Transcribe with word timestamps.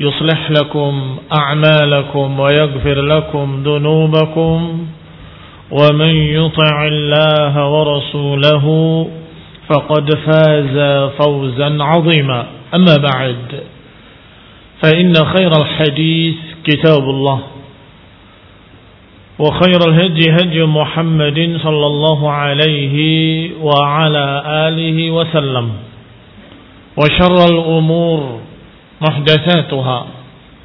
يصلح 0.00 0.50
لكم 0.50 1.16
أعمالكم 1.32 2.40
ويغفر 2.40 3.00
لكم 3.00 3.62
ذنوبكم 3.66 4.86
ومن 5.70 6.14
يطع 6.14 6.86
الله 6.86 7.68
ورسوله 7.68 8.66
فقد 9.68 10.14
فاز 10.14 11.08
فوزا 11.18 11.76
عظيما. 11.82 12.46
أما 12.74 12.96
بعد 12.96 13.62
فإن 14.82 15.14
خير 15.14 15.52
الحديث 15.52 16.34
كتاب 16.64 17.10
الله 17.10 17.40
وخير 19.38 19.78
الهدي 19.88 20.30
هدي 20.30 20.62
محمد 20.64 21.58
صلى 21.62 21.86
الله 21.86 22.30
عليه 22.30 22.96
وعلى 23.62 24.42
آله 24.46 25.10
وسلم 25.10 25.72
وشر 26.96 27.44
الأمور 27.50 28.40
محدثاتها 29.04 30.06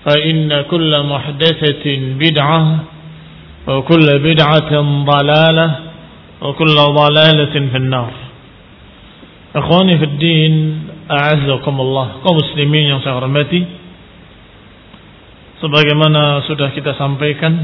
فإن 0.05 0.61
كل 0.71 0.91
محدثة 1.03 1.85
بدعة 2.19 2.61
وكل 3.67 4.07
بدعة 4.19 4.71
ضلالة 5.05 5.69
وكل 6.41 6.75
ضلالة 6.75 7.55
في 7.71 7.77
النار 7.77 8.11
Ikhwani 9.49 9.97
fi 9.97 10.05
din, 10.21 10.53
a'azzakumullah, 11.09 12.21
kaum 12.21 12.37
muslimin 12.37 12.85
yang 12.85 13.01
saya 13.01 13.17
hormati. 13.17 13.65
Sebagaimana 15.57 16.45
sudah 16.45 16.69
kita 16.69 16.93
sampaikan 16.93 17.57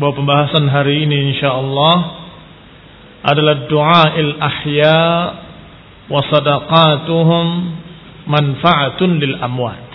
bahwa 0.00 0.24
pembahasan 0.24 0.64
hari 0.72 1.04
ini 1.04 1.36
insyaallah 1.36 1.96
adalah 3.28 3.68
doa 3.68 4.04
il 4.16 4.40
ahya 4.40 5.04
wa 6.08 6.20
sadaqatuhum 6.32 7.46
manfaatun 8.24 9.20
lil 9.20 9.36
amwat. 9.36 9.87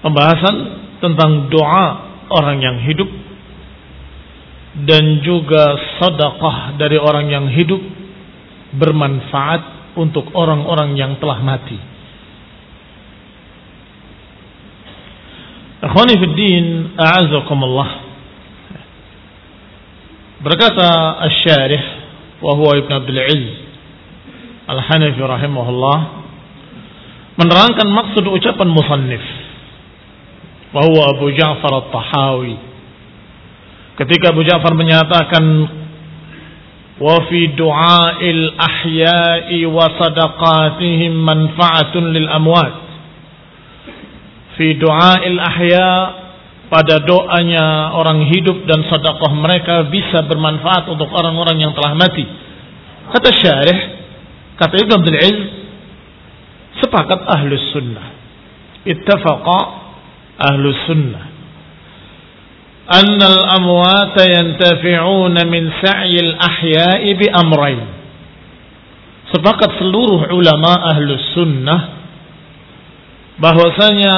Pembahasan 0.00 0.56
tentang 1.00 1.52
doa 1.52 1.86
orang 2.32 2.58
yang 2.60 2.76
hidup 2.80 3.08
dan 4.86 5.20
juga 5.20 5.76
sedekah 5.98 6.78
dari 6.78 6.96
orang 6.96 7.26
yang 7.28 7.46
hidup 7.50 7.82
bermanfaat 8.80 9.94
untuk 9.98 10.30
orang-orang 10.32 10.94
yang 10.94 11.18
telah 11.18 11.42
mati. 11.42 11.76
Akhwani 15.80 16.14
fi 16.16 16.26
din, 16.36 16.66
a'azakumullah. 16.94 17.90
Berkata 20.40 21.20
Asy-Syarih 21.28 21.82
wa 22.40 22.52
huwa 22.56 22.72
Ibn 22.80 22.90
Abdul 23.04 23.20
Aziz 23.20 23.52
Al-Hanafi 24.70 25.20
rahimahullah 25.20 25.98
menerangkan 27.36 27.88
maksud 27.90 28.24
ucapan 28.24 28.68
musannif 28.70 29.20
wa 30.73 30.81
huwa 30.83 31.03
Abu 31.15 31.31
Ja'far 31.31 31.71
At-Tahawi 31.85 32.55
ketika 34.01 34.31
Abu 34.35 34.43
Ja'far 34.43 34.73
menyatakan 34.75 35.45
وفي 36.95 37.59
دعاء 37.59 38.23
الأحياء 38.23 39.65
وصدقاتهم 39.65 41.11
منفعة 41.25 41.95
للأموات 41.95 42.73
في 44.55 44.79
دعاء 44.79 45.27
الأحياء 45.27 46.25
pada 46.65 46.97
doanya 47.05 47.93
orang 47.93 48.25
hidup 48.25 48.65
dan 48.65 48.81
sedekah 48.89 49.31
mereka 49.37 49.85
bisa 49.85 50.25
bermanfaat 50.25 50.89
untuk 50.89 51.13
orang-orang 51.13 51.61
yang 51.61 51.71
telah 51.77 51.93
mati. 51.93 52.25
Kata 53.13 53.29
syarih, 53.37 53.79
kata 54.57 54.73
Ibn 54.73 54.91
Abdul 54.97 55.13
Aziz, 55.13 55.39
sepakat 56.81 57.21
ahlus 57.21 57.69
sunnah. 57.69 58.07
Ittafaqa 58.81 59.59
ahlu 60.40 60.72
sunnah 60.88 61.24
annal 62.90 63.40
amwata 63.54 64.26
yantafi'una 64.26 65.46
min 65.46 65.70
sa'yil 65.78 66.34
ahya'i 66.34 67.14
bi 67.14 67.30
sepakat 69.30 69.78
seluruh 69.78 70.34
ulama 70.34 70.74
ahlu 70.90 71.14
sunnah 71.36 71.80
bahwasanya 73.38 74.14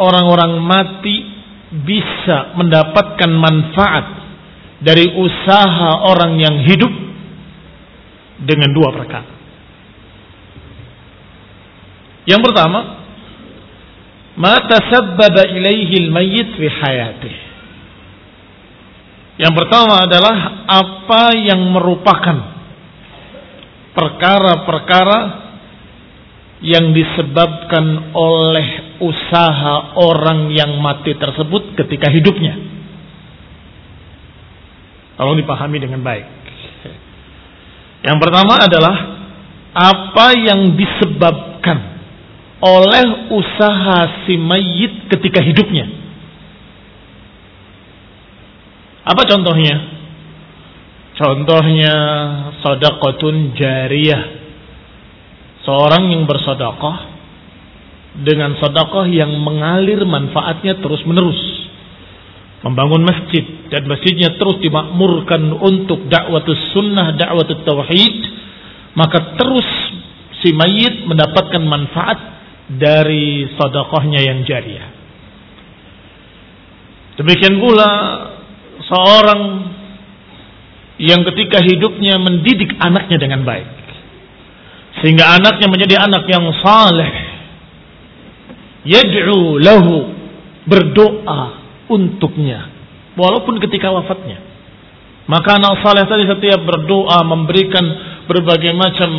orang-orang 0.00 0.58
mati 0.64 1.16
bisa 1.84 2.56
mendapatkan 2.56 3.30
manfaat 3.30 4.06
dari 4.80 5.04
usaha 5.14 6.10
orang 6.10 6.38
yang 6.40 6.56
hidup 6.64 6.92
dengan 8.42 8.70
dua 8.74 8.90
perkara. 8.90 9.30
Yang 12.24 12.40
pertama, 12.50 13.03
ma 14.34 14.54
tasabbaba 14.66 15.46
ilaihi 15.54 16.08
al-mayyit 16.08 16.48
fi 16.58 16.66
hayatihi 16.66 17.44
yang 19.34 19.50
pertama 19.50 20.06
adalah 20.06 20.62
apa 20.70 21.34
yang 21.34 21.58
merupakan 21.74 22.54
perkara-perkara 23.94 25.18
yang 26.62 26.94
disebabkan 26.94 28.14
oleh 28.14 28.98
usaha 29.02 29.98
orang 29.98 30.54
yang 30.54 30.78
mati 30.78 31.18
tersebut 31.18 31.74
ketika 31.82 32.14
hidupnya. 32.14 32.54
Tolong 35.18 35.38
dipahami 35.38 35.82
dengan 35.82 35.98
baik. 36.02 36.26
Yang 38.06 38.18
pertama 38.22 38.54
adalah 38.62 38.96
apa 39.74 40.26
yang 40.38 40.78
disebabkan 40.78 41.53
oleh 42.64 43.28
usaha 43.28 44.24
si 44.24 44.40
mayit 44.40 45.12
ketika 45.12 45.44
hidupnya. 45.44 45.84
Apa 49.04 49.20
contohnya? 49.28 49.76
Contohnya 51.14 51.94
sadaqatun 52.64 53.52
jariyah. 53.52 54.22
Seorang 55.68 56.08
yang 56.08 56.24
bersedekah 56.24 56.98
dengan 58.24 58.56
sedekah 58.56 59.06
yang 59.12 59.28
mengalir 59.44 60.00
manfaatnya 60.08 60.80
terus-menerus. 60.80 61.68
Membangun 62.64 63.04
masjid 63.04 63.44
dan 63.68 63.84
masjidnya 63.84 64.40
terus 64.40 64.56
dimakmurkan 64.64 65.52
untuk 65.52 66.08
dakwah 66.08 66.40
sunnah, 66.72 67.12
dakwah 67.12 67.44
tauhid, 67.44 68.16
maka 68.96 69.36
terus 69.36 69.68
si 70.40 70.56
mayit 70.56 71.04
mendapatkan 71.04 71.60
manfaat 71.60 72.33
dari 72.68 73.44
sedekahnya 73.52 74.20
yang 74.24 74.38
jariah. 74.48 74.88
Demikian 77.14 77.62
pula 77.62 77.90
seorang 78.82 79.42
yang 80.98 81.22
ketika 81.32 81.62
hidupnya 81.62 82.18
mendidik 82.18 82.74
anaknya 82.78 83.18
dengan 83.18 83.46
baik. 83.46 83.70
Sehingga 85.02 85.38
anaknya 85.38 85.66
menjadi 85.70 85.94
anak 86.06 86.24
yang 86.30 86.46
saleh. 86.62 87.12
Yad'u 88.84 89.58
lahu 89.58 90.12
berdoa 90.68 91.40
untuknya 91.88 92.68
walaupun 93.16 93.58
ketika 93.62 93.90
wafatnya. 93.90 94.42
Maka 95.24 95.56
anak 95.56 95.80
saleh 95.80 96.04
tadi 96.04 96.24
setiap 96.28 96.60
berdoa 96.68 97.24
memberikan 97.24 97.84
berbagai 98.28 98.76
macam 98.76 99.10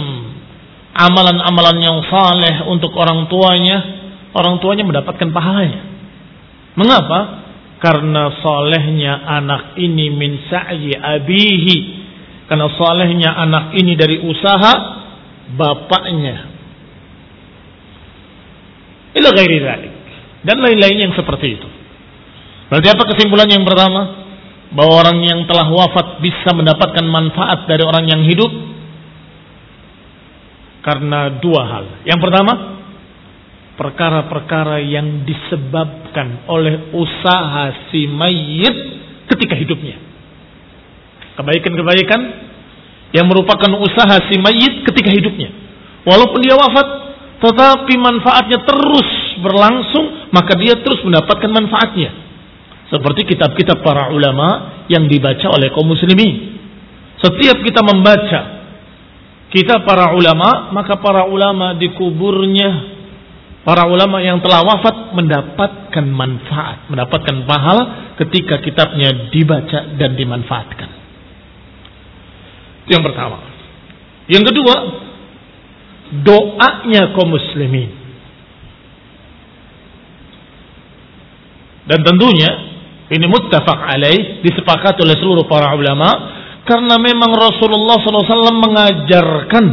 amalan-amalan 0.96 1.78
yang 1.84 2.00
saleh 2.08 2.64
untuk 2.72 2.96
orang 2.96 3.28
tuanya, 3.28 3.78
orang 4.32 4.64
tuanya 4.64 4.88
mendapatkan 4.88 5.30
pahalanya. 5.36 5.82
Mengapa? 6.80 7.44
Karena 7.84 8.32
solehnya 8.40 9.20
anak 9.28 9.76
ini 9.76 10.08
min 10.16 10.48
sa'yi 10.48 10.96
abihi. 10.96 11.78
Karena 12.48 12.72
solehnya 12.80 13.36
anak 13.36 13.76
ini 13.76 14.00
dari 14.00 14.24
usaha 14.24 14.74
bapaknya. 15.60 16.56
Ila 19.20 19.30
ghairi 19.36 19.58
dhalik. 19.60 19.94
Dan 20.48 20.58
lain-lain 20.64 21.10
yang 21.10 21.14
seperti 21.16 21.60
itu. 21.60 21.68
Berarti 22.72 22.88
apa 22.88 23.04
kesimpulan 23.12 23.52
yang 23.52 23.68
pertama? 23.68 24.24
Bahwa 24.72 25.06
orang 25.06 25.20
yang 25.24 25.44
telah 25.48 25.68
wafat 25.72 26.24
bisa 26.24 26.52
mendapatkan 26.56 27.06
manfaat 27.06 27.68
dari 27.70 27.84
orang 27.86 28.08
yang 28.08 28.22
hidup 28.26 28.75
karena 30.86 31.42
dua 31.42 31.62
hal. 31.66 31.86
Yang 32.06 32.20
pertama, 32.22 32.54
perkara-perkara 33.74 34.86
yang 34.86 35.26
disebabkan 35.26 36.46
oleh 36.46 36.94
usaha 36.94 37.90
si 37.90 38.06
mayit 38.06 38.76
ketika 39.34 39.58
hidupnya. 39.58 39.98
Kebaikan-kebaikan 41.42 42.22
yang 43.18 43.26
merupakan 43.26 43.74
usaha 43.82 44.30
si 44.30 44.38
mayit 44.38 44.86
ketika 44.86 45.10
hidupnya. 45.10 45.50
Walaupun 46.06 46.40
dia 46.46 46.54
wafat, 46.54 46.88
tetapi 47.42 47.94
manfaatnya 47.98 48.62
terus 48.62 49.10
berlangsung, 49.42 50.30
maka 50.30 50.54
dia 50.56 50.78
terus 50.86 51.02
mendapatkan 51.02 51.50
manfaatnya. 51.50 52.14
Seperti 52.94 53.26
kitab-kitab 53.34 53.82
para 53.82 54.14
ulama 54.14 54.86
yang 54.86 55.10
dibaca 55.10 55.50
oleh 55.50 55.74
kaum 55.74 55.90
muslimin. 55.90 56.62
Setiap 57.18 57.58
kita 57.66 57.82
membaca 57.82 58.55
kitab 59.56 59.88
para 59.88 60.12
ulama, 60.12 60.76
maka 60.76 61.00
para 61.00 61.24
ulama 61.32 61.80
di 61.80 61.96
kuburnya 61.96 62.96
Para 63.66 63.90
ulama 63.90 64.22
yang 64.22 64.46
telah 64.46 64.62
wafat 64.62 65.18
mendapatkan 65.18 66.06
manfaat, 66.06 66.86
mendapatkan 66.86 67.50
pahala 67.50 68.14
ketika 68.22 68.62
kitabnya 68.62 69.34
dibaca 69.34 69.98
dan 69.98 70.14
dimanfaatkan. 70.14 70.90
Yang 72.86 73.02
pertama. 73.10 73.42
Yang 74.30 74.54
kedua, 74.54 74.76
doanya 76.22 77.18
kaum 77.18 77.34
muslimin. 77.34 77.90
Dan 81.90 82.06
tentunya 82.06 82.52
ini 83.18 83.26
muttafaq 83.26 83.82
alaih 83.82 84.46
disepakati 84.46 85.02
oleh 85.02 85.18
seluruh 85.18 85.50
para 85.50 85.74
ulama 85.74 86.10
karena 86.66 86.98
memang 86.98 87.32
Rasulullah 87.34 88.02
SAW 88.02 88.58
mengajarkan 88.58 89.66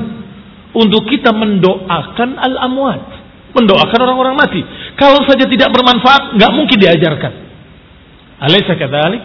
untuk 0.76 1.08
kita 1.08 1.32
mendoakan 1.32 2.36
al-amwat 2.36 3.22
mendoakan 3.52 3.98
orang-orang 4.08 4.36
mati. 4.36 4.60
Kalau 4.96 5.24
saja 5.28 5.44
tidak 5.44 5.68
bermanfaat, 5.72 6.36
nggak 6.36 6.52
mungkin 6.56 6.78
diajarkan. 6.80 7.32
Alaysa 8.42 8.74
kadzalik? 8.74 9.22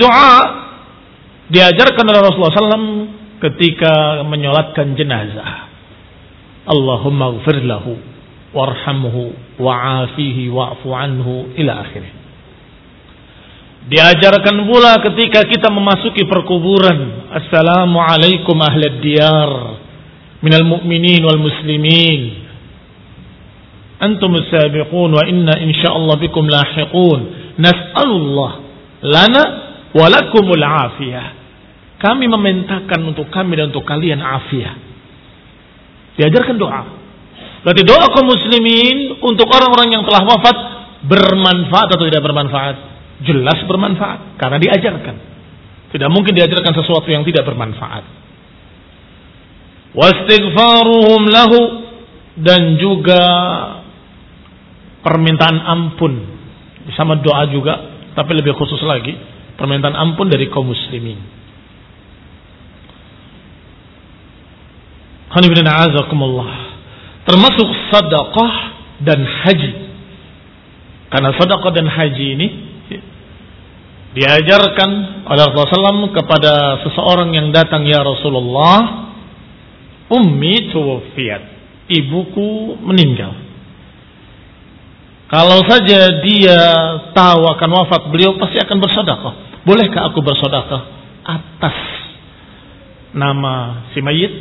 Doa 0.00 0.32
diajarkan 1.48 2.04
oleh 2.04 2.20
Rasulullah 2.24 2.54
SAW 2.58 2.90
ketika 3.38 4.24
menyolatkan 4.26 4.98
jenazah. 4.98 5.70
Allahumma 6.68 7.38
gfir 7.40 7.64
lahu 7.64 7.96
warhamhu 8.52 9.32
wa'afihi 9.56 10.50
wa'fu 10.50 10.88
anhu 10.90 11.54
ila 11.54 11.86
akhirnya. 11.86 12.17
Diajarkan 13.86 14.66
pula 14.66 14.98
ketika 15.06 15.46
kita 15.46 15.70
memasuki 15.70 16.26
perkuburan. 16.26 17.30
Assalamualaikum 17.30 18.58
ahli 18.58 18.98
diyar. 18.98 19.50
Minal 20.42 20.66
mu'minin 20.66 21.22
wal 21.22 21.38
muslimin. 21.38 22.50
Antum 24.02 24.34
sabiqun 24.50 25.10
wa 25.14 25.22
inna 25.22 25.62
insyaallah 25.62 26.18
bikum 26.18 26.50
lahiqun. 26.50 27.54
Nas'alullah 27.58 28.52
lana 29.06 29.42
wa 29.94 30.06
lakumul 30.10 30.62
afiyah. 30.62 31.38
Kami 31.98 32.30
memintakan 32.30 33.10
untuk 33.10 33.30
kami 33.30 33.58
dan 33.58 33.70
untuk 33.74 33.86
kalian 33.86 34.22
afiyah. 34.22 34.74
Diajarkan 36.18 36.56
doa. 36.58 36.82
Berarti 37.62 37.82
doa 37.82 38.06
kaum 38.10 38.26
muslimin 38.26 39.18
untuk 39.22 39.50
orang-orang 39.50 39.98
yang 39.98 40.02
telah 40.06 40.22
wafat 40.22 40.56
bermanfaat 41.06 41.88
atau 41.94 42.04
tidak 42.06 42.22
bermanfaat 42.22 42.97
jelas 43.22 43.58
bermanfaat 43.66 44.38
karena 44.38 44.58
diajarkan. 44.62 45.16
Tidak 45.88 46.10
mungkin 46.12 46.36
diajarkan 46.36 46.72
sesuatu 46.76 47.08
yang 47.08 47.24
tidak 47.24 47.48
bermanfaat. 47.48 48.04
Wastighfaruhum 49.96 51.22
lahu 51.32 51.58
dan 52.38 52.76
juga 52.76 53.22
permintaan 55.02 55.58
ampun. 55.64 56.12
Sama 56.92 57.20
doa 57.20 57.48
juga 57.48 57.74
tapi 58.12 58.34
lebih 58.36 58.56
khusus 58.56 58.80
lagi 58.84 59.16
permintaan 59.58 59.96
ampun 59.96 60.30
dari 60.30 60.46
kaum 60.52 60.70
muslimin. 60.70 61.18
Termasuk 67.28 67.68
sedekah 67.92 68.54
dan 69.04 69.20
haji. 69.20 69.72
Karena 71.12 71.30
sedekah 71.36 71.72
dan 71.72 71.86
haji 71.88 72.26
ini 72.38 72.46
diajarkan 74.18 74.90
oleh 75.30 75.44
Rasulullah 75.54 75.94
SAW 75.94 76.10
kepada 76.10 76.82
seseorang 76.82 77.30
yang 77.30 77.54
datang 77.54 77.86
ya 77.86 78.02
Rasulullah 78.02 79.08
Ummi 80.08 80.72
tuwafiyat. 80.72 81.42
Ibuku 81.88 82.80
meninggal. 82.80 83.32
Kalau 85.28 85.60
saja 85.68 86.24
dia 86.24 86.60
tahu 87.12 87.44
akan 87.44 87.70
wafat 87.84 88.08
beliau 88.08 88.40
pasti 88.40 88.56
akan 88.56 88.76
bersedekah. 88.80 89.34
Bolehkah 89.68 90.08
aku 90.08 90.24
bersedekah 90.24 90.82
atas 91.28 91.76
nama 93.12 93.84
si 93.92 94.00
mayit 94.00 94.32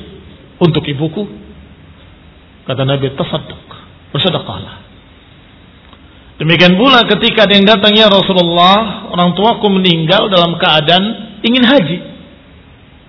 untuk 0.64 0.88
ibuku? 0.88 1.28
Kata 2.64 2.88
Nabi 2.88 3.12
tasaddaq. 3.16 3.68
Bersedekahlah. 4.16 4.87
Demikian 6.38 6.78
pula 6.78 7.02
ketika 7.10 7.50
ada 7.50 7.54
yang 7.58 7.66
datang 7.66 7.98
ya 7.98 8.06
Rasulullah, 8.14 9.10
orang 9.10 9.34
tuaku 9.34 9.74
meninggal 9.74 10.30
dalam 10.30 10.54
keadaan 10.62 11.04
ingin 11.42 11.66
haji. 11.66 11.98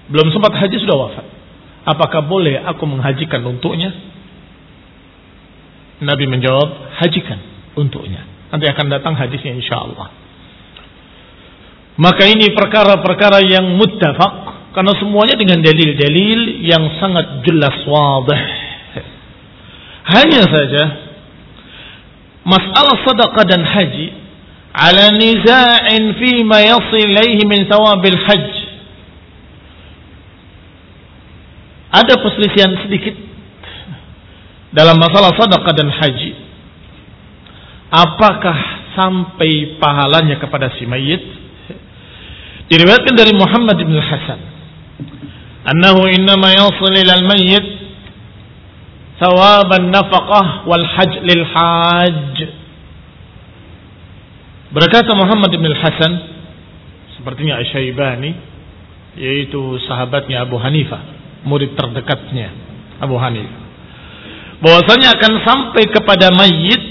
Belum 0.09 0.33
sempat 0.33 0.57
haji 0.57 0.81
sudah 0.81 0.97
wafat. 0.97 1.27
Apakah 1.85 2.25
boleh 2.25 2.57
aku 2.65 2.89
menghajikan 2.89 3.45
untuknya? 3.45 3.93
Nabi 6.01 6.25
menjawab, 6.25 6.97
hajikan 7.05 7.37
untuknya. 7.77 8.25
Nanti 8.49 8.65
akan 8.65 8.87
datang 8.89 9.13
hadisnya 9.13 9.53
insya 9.53 9.77
Allah. 9.85 10.09
Maka 12.01 12.25
ini 12.31 12.55
perkara-perkara 12.57 13.45
yang 13.45 13.77
muttafaq 13.77 14.73
karena 14.73 14.95
semuanya 14.97 15.37
dengan 15.37 15.61
dalil-dalil 15.61 16.65
yang 16.65 16.97
sangat 16.97 17.45
jelas 17.45 17.77
wadah. 17.85 18.43
Hanya 20.17 20.43
saja 20.49 21.08
masalah 22.49 22.97
sedekah 23.05 23.45
dan 23.45 23.61
haji 23.61 24.09
ala 24.73 25.13
niza'in 25.13 26.17
fi 26.17 26.41
ma 26.49 26.65
yasil 26.65 27.05
ilaihi 27.05 27.45
min 27.45 27.69
thawabil 27.69 28.17
hajj. 28.17 28.51
Ada 31.89 32.21
perselisihan 32.21 32.73
sedikit 32.85 33.17
dalam 34.73 34.97
masalah 34.97 35.37
sedekah 35.37 35.73
dan 35.77 35.89
haji. 35.93 36.33
Apakah 37.89 38.57
sampai 38.97 39.81
pahalanya 39.81 40.37
kepada 40.41 40.73
si 40.77 40.85
mayit? 40.85 41.25
Diriwayatkan 42.69 43.17
dari 43.17 43.33
Muhammad 43.33 43.81
bin 43.81 43.97
Hasan. 43.97 44.41
Annahu 45.69 46.05
innama 46.13 46.53
yasil 46.53 46.93
ila 46.93 47.13
al-mayyit 47.17 47.78
thawab 49.19 49.71
an-nafaqah 49.71 50.67
wal 50.67 50.87
hajj 50.87 51.13
lil 51.27 51.43
hajj 51.45 52.37
berkata 54.75 55.13
Muhammad 55.19 55.51
bin 55.55 55.73
Hasan 55.75 56.13
sepertinya 57.19 57.59
Asy-Syaibani 57.59 58.31
yaitu 59.19 59.79
sahabatnya 59.91 60.47
Abu 60.47 60.57
Hanifah 60.59 61.03
murid 61.43 61.75
terdekatnya 61.75 62.55
Abu 63.03 63.19
Hanifah 63.19 63.69
bahwasanya 64.63 65.15
akan 65.19 65.33
sampai 65.43 65.85
kepada 65.91 66.35
mayit 66.35 66.83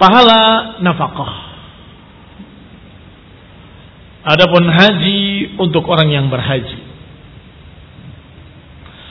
pahala 0.00 0.76
nafkah. 0.80 1.32
Adapun 4.20 4.64
haji 4.68 5.20
untuk 5.60 5.84
orang 5.88 6.08
yang 6.12 6.26
berhaji. 6.28 6.79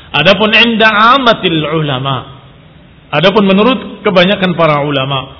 Adapun 0.09 0.49
inda 0.49 0.89
amatil 0.89 1.61
ulama. 1.61 2.41
Adapun 3.13 3.45
menurut 3.45 4.01
kebanyakan 4.01 4.57
para 4.57 4.81
ulama. 4.81 5.37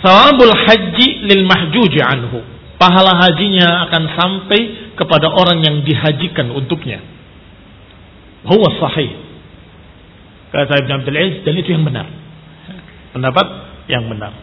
Sawabul 0.00 0.52
haji 0.52 1.28
lil 1.28 1.44
mahjuji 1.44 2.00
anhu. 2.00 2.40
Pahala 2.80 3.14
hajinya 3.20 3.86
akan 3.88 4.02
sampai 4.18 4.60
kepada 4.98 5.30
orang 5.30 5.62
yang 5.62 5.76
dihajikan 5.86 6.50
untuknya. 6.50 6.98
Huwa 8.42 8.68
sahih. 8.80 9.14
Kata 10.50 10.82
Ibn 10.82 10.90
Abdul 11.00 11.16
Aziz 11.16 11.36
dan 11.46 11.54
itu 11.56 11.70
yang 11.70 11.86
benar. 11.86 12.10
Pendapat 13.14 13.46
yang 13.86 14.08
benar. 14.10 14.34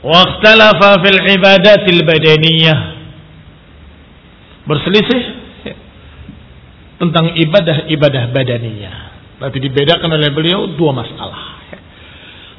Waqtalafa 0.00 1.02
fil 1.04 1.20
ibadatil 1.20 2.00
badaniyah. 2.06 2.78
Berselisih 4.64 5.39
tentang 7.00 7.32
ibadah-ibadah 7.32 8.28
badaniyah. 8.30 8.96
Berarti 9.40 9.58
dibedakan 9.58 10.20
oleh 10.20 10.30
beliau 10.36 10.68
dua 10.76 10.92
masalah. 10.92 11.64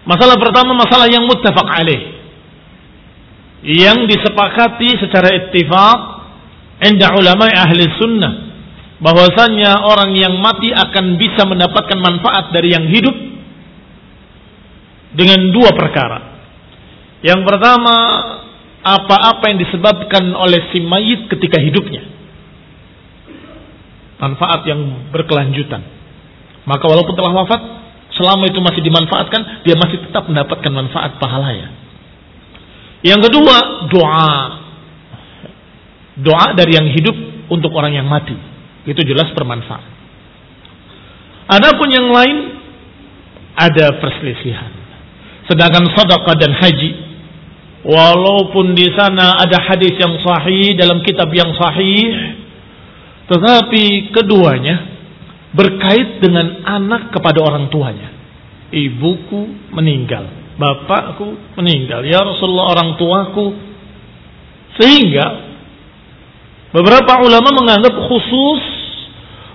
Masalah 0.01 0.41
pertama 0.41 0.73
masalah 0.73 1.05
yang 1.05 1.29
muttafaq 1.29 1.67
alaih. 1.69 2.01
Yang 3.61 4.09
disepakati 4.09 4.97
secara 4.97 5.29
ittifaq 5.37 5.99
inda 6.81 7.13
ulama 7.13 7.45
ahli 7.45 7.85
sunnah 8.01 8.33
bahwasanya 9.01 9.85
orang 9.85 10.17
yang 10.17 10.33
mati 10.41 10.73
akan 10.73 11.21
bisa 11.21 11.45
mendapatkan 11.45 12.01
manfaat 12.01 12.49
dari 12.49 12.73
yang 12.73 12.89
hidup 12.89 13.13
dengan 15.13 15.53
dua 15.53 15.69
perkara. 15.77 16.19
Yang 17.21 17.45
pertama, 17.45 17.95
apa-apa 18.81 19.53
yang 19.53 19.61
disebabkan 19.61 20.33
oleh 20.33 20.73
si 20.73 20.81
mayit 20.81 21.29
ketika 21.29 21.61
hidupnya. 21.61 22.20
Manfaat 24.21 24.61
yang 24.69 25.09
berkelanjutan. 25.09 25.81
Maka 26.69 26.85
walaupun 26.85 27.17
telah 27.17 27.33
wafat, 27.41 27.61
selama 28.13 28.45
itu 28.45 28.61
masih 28.61 28.85
dimanfaatkan, 28.85 29.65
dia 29.65 29.73
masih 29.73 29.97
tetap 30.05 30.29
mendapatkan 30.29 30.69
manfaat 30.69 31.17
pahalanya. 31.17 31.73
Yang 33.01 33.33
kedua, 33.33 33.55
doa. 33.89 34.33
Doa 36.21 36.53
dari 36.53 36.77
yang 36.77 36.85
hidup 36.85 37.17
untuk 37.49 37.73
orang 37.73 37.97
yang 37.97 38.05
mati 38.05 38.37
itu 38.85 39.01
jelas 39.05 39.29
bermanfaat. 39.33 39.85
Adapun 41.51 41.89
yang 41.91 42.07
lain 42.09 42.37
ada 43.57 43.99
perselisihan. 43.99 44.71
Sedangkan 45.45 45.83
sedekah 45.91 46.35
dan 46.39 46.53
haji 46.55 46.91
walaupun 47.83 48.77
di 48.77 48.87
sana 48.95 49.41
ada 49.41 49.57
hadis 49.67 49.97
yang 49.97 50.15
sahih 50.21 50.77
dalam 50.77 51.01
kitab 51.03 51.27
yang 51.33 51.51
sahih 51.57 52.37
tetapi 53.31 54.11
keduanya 54.11 54.75
berkait 55.55 56.19
dengan 56.19 56.67
anak 56.67 57.15
kepada 57.15 57.39
orang 57.39 57.71
tuanya. 57.71 58.11
Ibuku 58.71 59.71
meninggal, 59.71 60.55
bapakku 60.59 61.55
meninggal, 61.59 62.03
ya 62.03 62.23
Rasulullah 62.23 62.75
orang 62.75 62.99
tuaku 62.99 63.47
sehingga 64.79 65.51
Beberapa 66.71 67.19
ulama 67.19 67.51
menganggap 67.51 67.91
khusus 68.07 68.63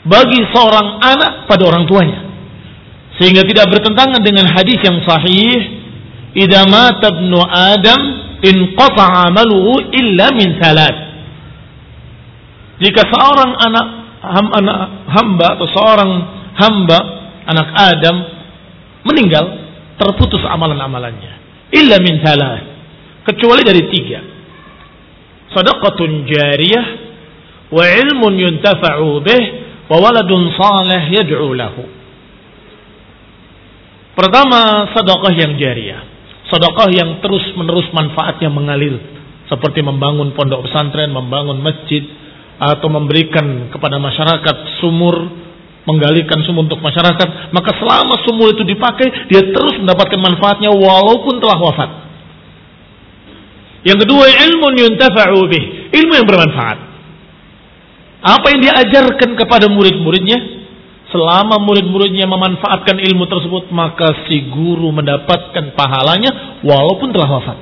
bagi 0.04 0.37
seorang 0.52 1.00
anak 1.00 1.49
pada 1.49 1.64
orang 1.64 1.88
tuanya. 1.88 2.21
Sehingga 3.16 3.40
tidak 3.49 3.73
bertentangan 3.73 4.21
dengan 4.21 4.45
hadis 4.52 4.76
yang 4.85 5.00
sahih, 5.00 5.56
"Idza 6.37 6.68
mata 6.68 7.09
Adam 7.73 8.00
in 8.45 8.76
qata'a 8.76 9.33
amaluhu 9.33 9.88
illa 9.97 10.28
min 10.37 10.61
salat." 10.61 11.06
Jika 12.76 13.09
seorang 13.09 13.50
anak, 13.56 13.87
ham, 14.21 14.47
anak 14.52 14.78
hamba 15.09 15.47
atau 15.56 15.66
seorang 15.73 16.11
hamba 16.56 16.99
anak 17.49 17.68
Adam 17.73 18.16
meninggal, 19.06 19.45
terputus 19.97 20.45
amalan-amalannya. 20.45 21.33
Illa 21.73 21.97
min 22.02 22.21
salat. 22.21 22.64
Kecuali 23.25 23.62
dari 23.64 23.83
tiga. 23.90 24.21
Sadaqatun 25.56 26.28
jariyah 26.28 26.87
wa 27.73 27.83
ilmun 27.83 28.35
yuntafa'u 28.38 29.25
bih 29.25 29.45
wa 29.88 29.97
waladun 29.99 30.52
salih 30.54 31.02
yad'u 31.11 31.49
lahu. 31.56 31.85
Pertama, 34.16 34.90
sedekah 34.97 35.33
yang 35.37 35.52
jariah. 35.61 36.02
Sedekah 36.49 36.88
yang 36.88 37.11
terus-menerus 37.21 37.90
manfaatnya 37.90 38.49
mengalir 38.49 38.97
seperti 39.47 39.83
membangun 39.83 40.35
pondok 40.35 40.66
pesantren, 40.66 41.11
membangun 41.11 41.59
masjid 41.62 42.02
atau 42.57 42.89
memberikan 42.89 43.69
kepada 43.69 44.01
masyarakat 44.01 44.81
sumur, 44.81 45.29
menggalikan 45.85 46.41
sumur 46.49 46.65
untuk 46.65 46.81
masyarakat, 46.81 47.53
maka 47.53 47.71
selama 47.77 48.17
sumur 48.25 48.57
itu 48.57 48.65
dipakai, 48.65 49.29
dia 49.29 49.53
terus 49.53 49.77
mendapatkan 49.79 50.19
manfaatnya 50.19 50.73
walaupun 50.73 51.39
telah 51.39 51.59
wafat. 51.61 51.91
Yang 53.87 54.09
kedua, 54.09 54.25
ilmu 54.27 54.67
yuntafa'u 54.75 55.47
ilmu 55.95 56.13
yang 56.19 56.27
bermanfaat. 56.27 56.79
Apa 58.27 58.47
yang 58.51 58.61
diajarkan 58.67 59.39
kepada 59.39 59.71
murid-muridnya? 59.71 60.59
Selama 61.07 61.63
murid-muridnya 61.63 62.27
memanfaatkan 62.27 62.99
ilmu 62.99 63.31
tersebut, 63.31 63.71
maka 63.71 64.27
si 64.27 64.51
guru 64.51 64.91
mendapatkan 64.91 65.71
pahalanya 65.79 66.59
walaupun 66.67 67.15
telah 67.15 67.31
wafat. 67.31 67.59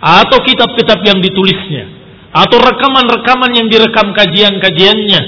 Atau 0.00 0.40
kitab-kitab 0.40 1.04
yang 1.04 1.20
ditulisnya, 1.20 1.99
atau 2.30 2.58
rekaman-rekaman 2.62 3.50
yang 3.58 3.66
direkam 3.66 4.14
kajian-kajiannya, 4.14 5.20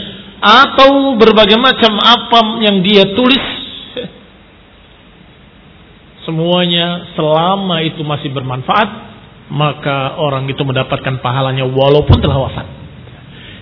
atau 0.43 1.15
berbagai 1.19 1.59
macam 1.59 1.99
apa 2.03 2.63
yang 2.63 2.83
dia 2.83 3.15
tulis. 3.15 3.43
Semuanya 6.23 7.15
selama 7.19 7.83
itu 7.83 8.07
masih 8.07 8.31
bermanfaat, 8.31 8.91
maka 9.51 10.15
orang 10.23 10.47
itu 10.47 10.63
mendapatkan 10.63 11.19
pahalanya 11.19 11.67
walaupun 11.67 12.23
telah 12.23 12.39
wafat. 12.47 12.67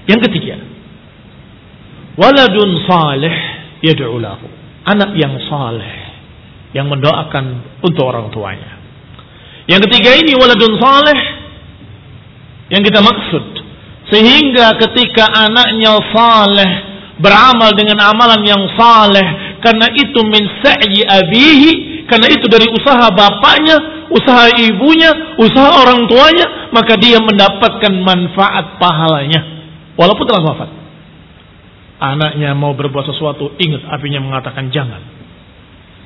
Yang 0.04 0.28
ketiga, 0.28 0.60
waladun 2.20 2.84
salih 2.84 3.34
yad'u 3.80 4.20
lahu. 4.20 4.44
Anak 4.84 5.16
yang 5.16 5.36
saleh 5.48 5.92
yang 6.76 6.88
mendoakan 6.88 7.80
untuk 7.80 8.04
orang 8.04 8.28
tuanya. 8.28 8.80
Yang 9.64 9.88
ketiga 9.88 10.16
ini 10.20 10.36
waladun 10.36 10.76
saleh 10.76 11.39
yang 12.70 12.82
kita 12.86 13.02
maksud 13.02 13.44
sehingga 14.10 14.74
ketika 14.78 15.26
anaknya 15.28 15.98
saleh 16.10 16.70
beramal 17.20 17.70
dengan 17.76 18.00
amalan 18.10 18.42
yang 18.42 18.62
saleh 18.74 19.60
karena 19.60 19.86
itu 19.92 20.20
min 20.24 20.44
sa'i 20.64 21.04
abihi 21.04 21.90
karena 22.10 22.26
itu 22.26 22.50
dari 22.50 22.66
usaha 22.66 23.06
bapaknya, 23.14 24.10
usaha 24.10 24.50
ibunya, 24.58 25.38
usaha 25.38 25.78
orang 25.78 26.10
tuanya, 26.10 26.74
maka 26.74 26.98
dia 26.98 27.22
mendapatkan 27.22 27.92
manfaat 28.02 28.82
pahalanya 28.82 29.40
walaupun 29.94 30.26
telah 30.26 30.42
wafat. 30.42 30.70
Anaknya 32.02 32.50
mau 32.58 32.74
berbuat 32.74 33.06
sesuatu, 33.14 33.54
ingat 33.62 33.86
apinya 33.86 34.18
mengatakan 34.18 34.74
jangan. 34.74 34.98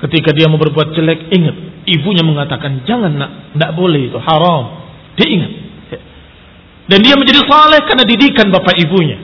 Ketika 0.05 0.37
dia 0.37 0.45
mau 0.53 0.61
berbuat 0.61 0.93
jelek, 0.93 1.33
ingat 1.33 1.57
ibunya 1.89 2.21
mengatakan 2.21 2.85
jangan 2.85 3.17
nak, 3.17 3.31
tidak 3.57 3.73
boleh 3.73 4.13
itu 4.13 4.21
haram. 4.21 4.85
Dia 5.17 5.27
ingat. 5.31 5.53
Dan 6.85 7.01
dia 7.01 7.17
menjadi 7.17 7.45
saleh 7.49 7.81
karena 7.89 8.05
didikan 8.05 8.53
bapak 8.53 8.77
ibunya. 8.77 9.19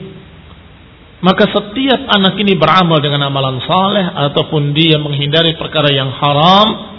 Maka 1.21 1.45
setiap 1.53 2.09
anak 2.09 2.33
ini 2.41 2.57
beramal 2.57 2.97
dengan 2.97 3.29
amalan 3.29 3.61
saleh 3.61 4.05
ataupun 4.31 4.73
dia 4.73 4.97
menghindari 4.97 5.53
perkara 5.53 5.93
yang 5.93 6.09
haram, 6.09 6.97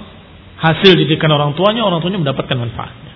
hasil 0.63 0.95
didikan 0.95 1.35
orang 1.35 1.59
tuanya, 1.59 1.83
orang 1.83 1.99
tuanya 1.99 2.23
mendapatkan 2.23 2.55
manfaatnya. 2.55 3.13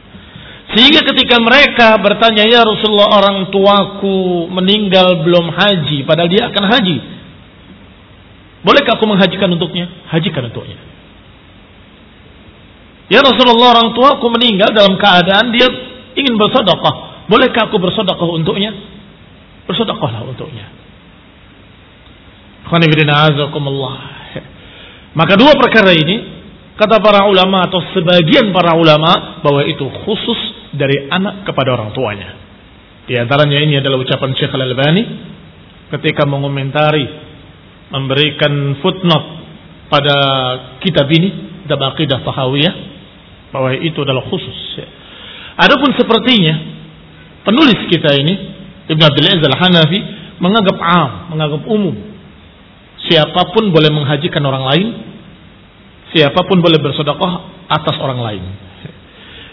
Sehingga 0.75 1.07
ketika 1.07 1.39
mereka 1.39 1.95
bertanya, 2.03 2.43
ya 2.51 2.67
Rasulullah 2.67 3.23
orang 3.23 3.55
tuaku 3.55 4.51
meninggal 4.51 5.23
belum 5.23 5.55
haji, 5.55 6.03
padahal 6.03 6.27
dia 6.27 6.51
akan 6.51 6.65
haji. 6.75 6.99
Bolehkah 8.67 8.99
aku 8.99 9.07
menghajikan 9.07 9.47
untuknya? 9.55 9.87
Hajikan 10.11 10.51
untuknya. 10.51 10.75
Ya 13.07 13.23
Rasulullah 13.23 13.79
orang 13.79 13.95
tua 13.95 14.19
aku 14.19 14.27
meninggal 14.27 14.75
dalam 14.75 14.99
keadaan 14.99 15.55
dia 15.55 15.71
ingin 16.19 16.35
bersedekah. 16.35 17.16
Bolehkah 17.27 17.71
aku 17.71 17.77
bersedekah 17.83 18.29
untuknya? 18.31 18.71
Bersedekahlah 19.67 20.23
untuknya. 20.27 20.67
Maka 25.17 25.33
dua 25.39 25.53
perkara 25.55 25.95
ini 25.95 26.17
kata 26.75 26.99
para 26.99 27.27
ulama 27.31 27.67
atau 27.67 27.79
sebagian 27.95 28.51
para 28.51 28.75
ulama 28.75 29.41
bahwa 29.41 29.63
itu 29.65 29.87
khusus 30.03 30.41
dari 30.75 31.07
anak 31.09 31.47
kepada 31.47 31.79
orang 31.79 31.95
tuanya. 31.95 32.37
Di 33.07 33.15
antaranya 33.15 33.63
ini 33.63 33.79
adalah 33.79 34.03
ucapan 34.03 34.35
Syekh 34.35 34.51
Al-Albani 34.51 35.03
ketika 35.95 36.27
mengomentari 36.27 37.07
memberikan 37.95 38.83
footnote 38.83 39.29
pada 39.87 40.17
kitab 40.83 41.07
ini 41.07 41.63
kitab 41.63 41.79
Aqidah 41.95 42.23
Tahawiyah 42.27 42.75
bahwa 43.55 43.79
itu 43.79 43.99
adalah 44.03 44.27
khusus. 44.27 44.59
Adapun 45.55 45.95
sepertinya 45.95 46.55
penulis 47.47 47.79
kita 47.87 48.11
ini 48.19 48.35
Ibn 48.91 49.03
Abdul 49.07 49.27
Aziz 49.31 49.47
Al-Hanafi 49.47 49.99
menganggap 50.43 50.77
am, 50.83 51.11
menganggap 51.31 51.63
umum. 51.71 51.95
Siapa 53.07 53.55
pun 53.55 53.71
boleh 53.71 53.91
menghajikan 53.95 54.43
orang 54.43 54.65
lain, 54.67 54.87
siapa 56.11 56.43
pun 56.43 56.59
boleh 56.59 56.83
bersedekah 56.83 57.33
atas 57.71 57.97
orang 58.03 58.21
lain. 58.21 58.43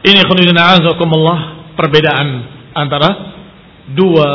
Ini 0.04 0.20
khonidina 0.26 0.82
azakumullah 0.82 1.70
perbedaan 1.78 2.28
antara 2.76 3.10
dua 3.94 4.30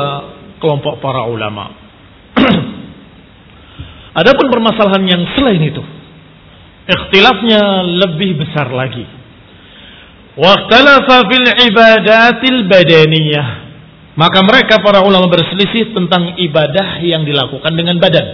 kelompok 0.63 1.03
para 1.03 1.27
ulama. 1.27 1.75
Adapun 4.23 4.47
permasalahan 4.49 5.05
yang 5.05 5.23
selain 5.37 5.63
itu, 5.63 5.83
ikhtilafnya 6.89 7.85
lebih 8.07 8.39
besar 8.39 8.71
lagi. 8.73 9.18
Waktalafa 10.39 11.27
fil 11.27 11.49
ibadatil 11.67 12.71
badaniyah. 12.71 13.49
Maka 14.15 14.39
mereka 14.47 14.79
para 14.79 15.03
ulama 15.03 15.27
berselisih 15.27 15.91
tentang 15.95 16.39
ibadah 16.39 17.03
yang 17.03 17.27
dilakukan 17.27 17.75
dengan 17.75 17.99
badan. 17.99 18.27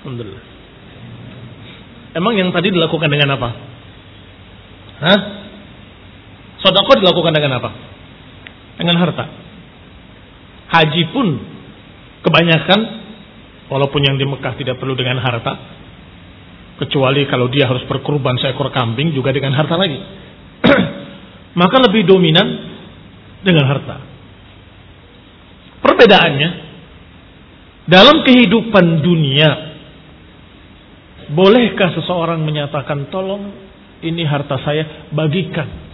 Alhamdulillah. 0.00 0.44
Emang 2.16 2.32
yang 2.40 2.48
tadi 2.56 2.72
dilakukan 2.72 3.12
dengan 3.12 3.36
apa? 3.36 3.48
Hah? 4.96 5.45
Sodako 6.66 6.98
dilakukan 6.98 7.30
dengan 7.30 7.62
apa? 7.62 7.70
Dengan 8.74 8.98
harta. 8.98 9.24
Haji 10.66 11.02
pun 11.14 11.26
kebanyakan, 12.26 12.80
walaupun 13.70 14.02
yang 14.02 14.18
di 14.18 14.26
Mekah 14.26 14.58
tidak 14.58 14.82
perlu 14.82 14.98
dengan 14.98 15.22
harta, 15.22 15.54
kecuali 16.82 17.22
kalau 17.30 17.46
dia 17.46 17.70
harus 17.70 17.86
berkurban 17.86 18.34
seekor 18.42 18.74
kambing 18.74 19.14
juga 19.14 19.30
dengan 19.30 19.54
harta 19.54 19.78
lagi. 19.78 19.94
Maka 21.62 21.76
lebih 21.86 22.02
dominan 22.02 22.46
dengan 23.46 23.64
harta. 23.70 23.96
Perbedaannya 25.86 26.50
dalam 27.86 28.26
kehidupan 28.26 29.06
dunia, 29.06 29.50
bolehkah 31.30 31.94
seseorang 31.94 32.42
menyatakan 32.42 33.06
tolong 33.06 33.54
ini 34.02 34.26
harta 34.26 34.58
saya 34.66 35.06
bagikan 35.14 35.85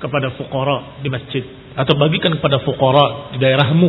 kepada 0.00 0.32
fukara 0.34 0.98
di 1.04 1.08
masjid 1.12 1.44
atau 1.76 1.94
bagikan 2.00 2.32
kepada 2.40 2.64
fukara 2.64 3.36
di 3.36 3.38
daerahmu. 3.38 3.88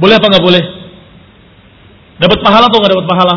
Boleh 0.00 0.16
apa 0.16 0.26
nggak 0.32 0.44
boleh? 0.44 0.64
Dapat 2.20 2.38
pahala 2.40 2.72
atau 2.72 2.78
nggak 2.80 2.92
dapat 2.96 3.08
pahala? 3.08 3.36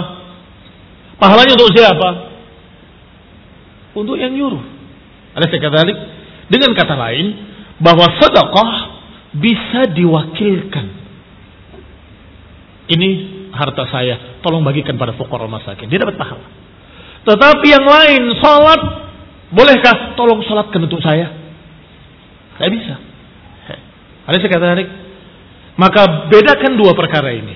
Pahalanya 1.19 1.53
untuk 1.59 1.71
siapa? 1.75 2.09
Untuk 3.93 4.17
yang 4.17 4.33
nyuruh. 4.33 4.63
Ada 5.35 5.45
sekadalik 5.51 5.97
dengan 6.47 6.71
kata 6.73 6.95
lain 6.95 7.25
bahwa 7.83 8.07
sedekah 8.17 8.71
bisa 9.37 9.91
diwakilkan. 9.91 10.87
Ini 12.83 13.09
harta 13.53 13.87
saya, 13.89 14.39
tolong 14.43 14.63
bagikan 14.65 14.99
pada 14.99 15.15
fukara 15.15 15.47
masakin. 15.47 15.87
Dia 15.87 16.03
dapat 16.03 16.19
pahala. 16.19 16.45
Tetapi 17.23 17.67
yang 17.71 17.87
lain, 17.87 18.21
salat 18.43 19.02
Bolehkah 19.53 20.17
tolong 20.17 20.41
sholatkan 20.41 20.81
untuk 20.81 20.99
saya? 20.99 21.29
Tidak 22.57 22.69
bisa. 22.73 22.95
Ada 24.25 24.37
sekata 24.41 24.65
tarik. 24.73 24.89
Maka 25.77 26.29
bedakan 26.29 26.73
dua 26.77 26.97
perkara 26.97 27.33
ini. 27.33 27.55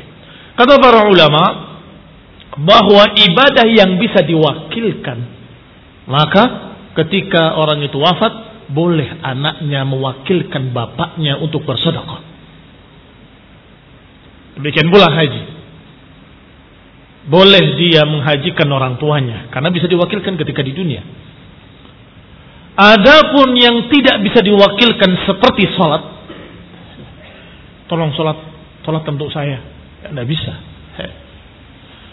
Kata 0.57 0.77
para 0.77 1.09
ulama 1.09 1.43
bahwa 2.57 3.13
ibadah 3.13 3.65
yang 3.69 4.01
bisa 4.01 4.25
diwakilkan 4.25 5.37
maka 6.07 6.43
ketika 6.95 7.59
orang 7.59 7.83
itu 7.83 7.99
wafat 7.99 8.65
boleh 8.71 9.19
anaknya 9.21 9.83
mewakilkan 9.83 10.71
bapaknya 10.71 11.35
untuk 11.39 11.67
bersedekah. 11.67 12.23
Demikian 14.57 14.87
pula 14.89 15.11
haji. 15.11 15.43
Boleh 17.27 17.75
dia 17.75 18.07
menghajikan 18.07 18.71
orang 18.71 18.95
tuanya 18.95 19.51
karena 19.51 19.67
bisa 19.67 19.85
diwakilkan 19.91 20.39
ketika 20.39 20.63
di 20.63 20.71
dunia. 20.71 21.03
Adapun 22.77 23.57
yang 23.57 23.89
tidak 23.89 24.21
bisa 24.21 24.37
diwakilkan 24.45 25.25
seperti 25.25 25.65
sholat, 25.73 26.03
tolong 27.89 28.13
sholat, 28.13 28.37
sholat 28.85 29.01
untuk 29.01 29.33
saya, 29.33 29.57
tidak 30.05 30.29
bisa. 30.29 30.53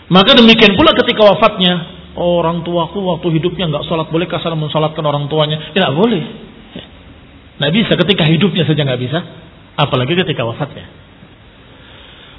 Maka 0.08 0.40
demikian 0.40 0.72
pula 0.72 0.96
ketika 0.96 1.20
wafatnya, 1.20 1.72
orang 2.16 2.64
tuaku 2.64 2.96
waktu 3.04 3.28
hidupnya 3.36 3.68
nggak 3.68 3.84
sholat, 3.84 4.08
boleh 4.08 4.24
kasar 4.24 4.56
mensolatkan 4.56 5.04
orang 5.04 5.28
tuanya? 5.28 5.60
Ya 5.76 5.84
tidak 5.84 6.00
boleh. 6.00 6.22
Tidak 7.60 7.72
bisa 7.72 7.92
ketika 8.00 8.24
hidupnya 8.24 8.64
saja 8.64 8.88
nggak 8.88 9.00
bisa, 9.04 9.20
apalagi 9.76 10.16
ketika 10.16 10.48
wafatnya. 10.48 10.88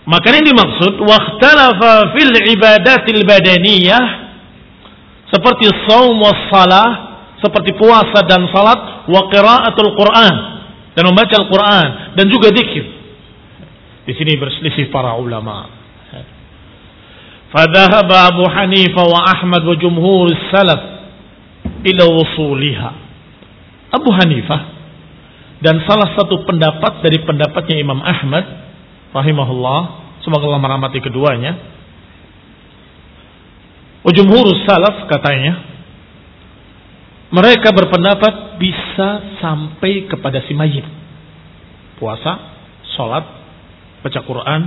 Maka 0.06 0.34
ini 0.34 0.50
dimaksud 0.50 0.98
wakhtalafa 0.98 2.14
fil 2.18 2.34
ibadatil 2.34 3.22
badaniyah 3.22 4.06
seperti 5.30 5.70
saum 5.86 6.22
was 6.22 6.42
salah 6.50 7.05
seperti 7.46 7.78
puasa 7.78 8.26
dan 8.26 8.50
salat 8.50 9.06
wa 9.06 9.22
qiraatul 9.30 9.94
Quran 9.94 10.36
dan 10.98 11.04
membaca 11.06 11.36
Al-Quran 11.38 11.88
dan 12.18 12.26
juga 12.32 12.50
zikir. 12.50 12.86
Di 14.10 14.14
sini 14.18 14.34
berselisih 14.38 14.90
para 14.90 15.14
ulama. 15.18 15.70
Fadhahaba 17.54 18.34
Abu 18.34 18.46
Hanifah 18.50 19.06
wa 19.06 19.22
Ahmad 19.30 19.62
wa 19.62 19.76
jumhur 19.78 20.34
salaf 20.50 20.82
ila 21.86 22.04
wusuliha. 22.10 22.92
Abu 23.94 24.10
Hanifah 24.10 24.62
dan 25.62 25.82
salah 25.88 26.14
satu 26.18 26.44
pendapat 26.44 27.06
dari 27.06 27.22
pendapatnya 27.24 27.80
Imam 27.80 28.04
Ahmad 28.04 28.44
rahimahullah, 29.16 29.80
semoga 30.26 30.52
Allah 30.52 30.62
merahmati 30.62 31.00
keduanya. 31.00 31.56
Wa 34.04 34.12
jumhur 34.12 34.46
salaf 34.68 35.08
katanya 35.10 35.75
mereka 37.36 37.76
berpendapat 37.76 38.56
bisa 38.56 39.36
sampai 39.44 40.08
kepada 40.08 40.40
si 40.48 40.56
mayit. 40.56 40.88
Puasa, 42.00 42.40
sholat, 42.96 43.28
baca 44.00 44.20
Quran, 44.24 44.62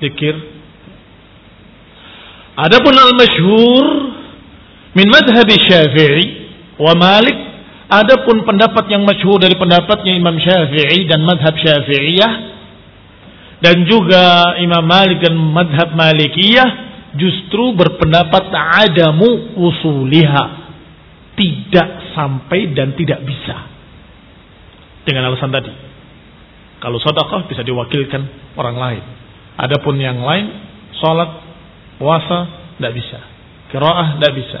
zikir. 0.00 0.32
Adapun 2.56 2.96
al-masyhur 2.96 3.84
min 4.96 5.06
madhab 5.12 5.44
Syafi'i 5.44 6.24
wa 6.80 6.96
Malik, 6.96 7.36
adapun 7.92 8.48
pendapat 8.48 8.88
yang 8.88 9.04
masyhur 9.04 9.36
dari 9.36 9.52
pendapatnya 9.60 10.16
Imam 10.16 10.40
Syafi'i 10.40 11.04
dan 11.04 11.20
madhab 11.20 11.52
Syafi'iyah 11.52 12.32
dan 13.60 13.84
juga 13.84 14.56
Imam 14.64 14.84
Malik 14.88 15.20
dan 15.20 15.36
madhab 15.36 15.92
Malikiyah 15.92 16.88
justru 17.16 17.76
berpendapat 17.76 18.48
adamu 18.52 19.56
usuliha 19.56 20.44
tidak 21.36 22.05
sampai 22.16 22.72
dan 22.72 22.96
tidak 22.96 23.20
bisa. 23.28 23.68
Dengan 25.04 25.28
alasan 25.28 25.52
tadi. 25.52 25.70
Kalau 26.80 26.96
sedekah 26.96 27.44
bisa 27.46 27.60
diwakilkan 27.60 28.56
orang 28.56 28.76
lain. 28.76 29.02
Adapun 29.60 30.00
yang 30.00 30.20
lain, 30.24 30.48
sholat, 30.96 31.44
puasa, 32.00 32.48
tidak 32.80 32.92
bisa. 32.96 33.20
Kiraah, 33.72 34.16
tidak 34.16 34.32
bisa. 34.36 34.60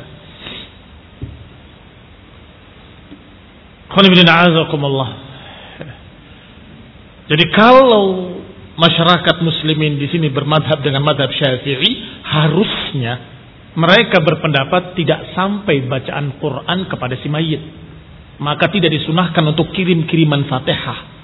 Jadi 7.26 7.44
kalau 7.56 8.04
masyarakat 8.76 9.36
muslimin 9.40 9.96
di 9.96 10.06
sini 10.12 10.28
bermadhab 10.30 10.84
dengan 10.84 11.02
madhab 11.02 11.32
syafi'i, 11.32 12.22
harusnya 12.22 13.35
mereka 13.76 14.24
berpendapat 14.24 14.96
tidak 14.96 15.36
sampai 15.36 15.84
bacaan 15.84 16.40
Quran 16.40 16.78
kepada 16.88 17.14
si 17.20 17.28
mayit. 17.28 17.62
maka 18.36 18.68
tidak 18.68 18.92
disunahkan 18.92 19.40
untuk 19.48 19.72
kirim-kiriman 19.72 20.44
Fatihah 20.44 21.16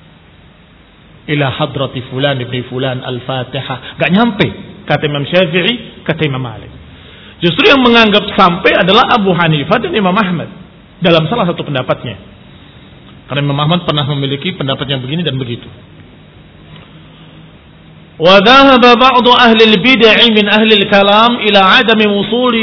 ila 1.29 1.47
hadrati 1.55 2.03
fulan 2.11 2.41
ibni 2.43 2.67
fulan 2.67 2.99
al-Fatihah. 3.03 3.99
Gak 3.99 4.11
nyampe 4.11 4.47
kata 4.89 5.03
Imam 5.07 5.23
Syafi'i, 5.23 6.03
kata 6.03 6.27
Imam 6.27 6.43
Malik. 6.43 6.71
Justru 7.43 7.67
yang 7.67 7.83
menganggap 7.83 8.23
sampai 8.39 8.71
adalah 8.75 9.19
Abu 9.19 9.35
Hanifah 9.35 9.79
dan 9.83 9.93
Imam 9.95 10.15
Ahmad 10.15 10.51
dalam 11.03 11.27
salah 11.27 11.47
satu 11.51 11.67
pendapatnya. 11.67 12.19
Karena 13.27 13.41
Imam 13.43 13.59
Ahmad 13.59 13.83
pernah 13.87 14.07
memiliki 14.15 14.55
pendapat 14.55 14.87
yang 14.87 15.03
begini 15.03 15.27
dan 15.27 15.39
begitu. 15.39 15.67
وذهب 18.20 18.82
بعض 18.82 19.28
أهل 19.30 19.60
البدع 19.62 20.16
من 20.34 20.46
أهل 20.50 20.70
الكلام 20.74 21.32
إلى 21.38 21.60
عدم 21.60 22.00
وصول 22.12 22.56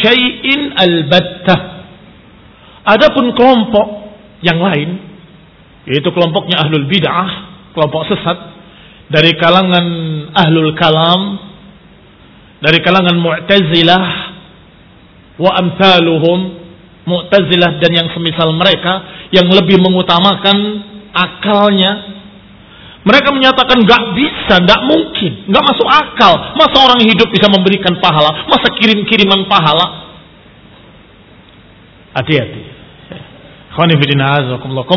شيء 0.00 0.44
البتة 0.80 1.56
Adapun 2.88 3.36
kelompok 3.36 4.16
yang 4.40 4.64
lain 4.64 4.96
yaitu 5.84 6.08
kelompoknya 6.08 6.64
ahlul 6.64 6.88
bid'ah, 6.88 7.28
kelompok 7.76 8.08
sesat 8.08 8.38
dari 9.12 9.36
kalangan 9.36 9.84
ahlul 10.32 10.72
kalam, 10.72 11.36
dari 12.64 12.80
kalangan 12.80 13.16
mu'tazilah 13.16 14.06
wa 15.36 15.50
amsaluhum, 15.52 16.38
mu'tazilah 17.08 17.76
dan 17.80 17.92
yang 17.92 18.08
semisal 18.12 18.56
mereka 18.56 19.04
yang 19.36 19.48
lebih 19.52 19.80
mengutamakan 19.80 20.56
akalnya 21.12 21.92
mereka 23.03 23.35
menyatakan 23.35 23.83
nggak 23.83 24.03
bisa, 24.15 24.63
nggak 24.63 24.81
mungkin, 24.87 25.31
nggak 25.51 25.63
masuk 25.67 25.87
akal. 25.91 26.55
Masa 26.55 26.77
orang 26.79 27.03
hidup 27.03 27.27
bisa 27.35 27.51
memberikan 27.51 27.99
pahala? 27.99 28.47
Masa 28.47 28.71
kirim-kiriman 28.79 29.43
pahala? 29.51 30.15
Hati-hati. 32.15 32.63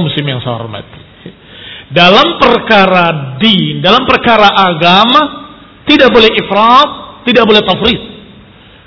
muslim 0.07 0.25
yang 0.31 0.39
saya 0.39 0.55
hormati. 0.55 1.03
Dalam 1.91 2.39
perkara 2.39 3.39
din, 3.43 3.83
dalam 3.83 4.07
perkara 4.07 4.55
agama, 4.55 5.23
tidak 5.83 6.15
boleh 6.15 6.31
ifrat, 6.31 6.89
tidak 7.27 7.43
boleh 7.43 7.63
tafrid. 7.67 8.01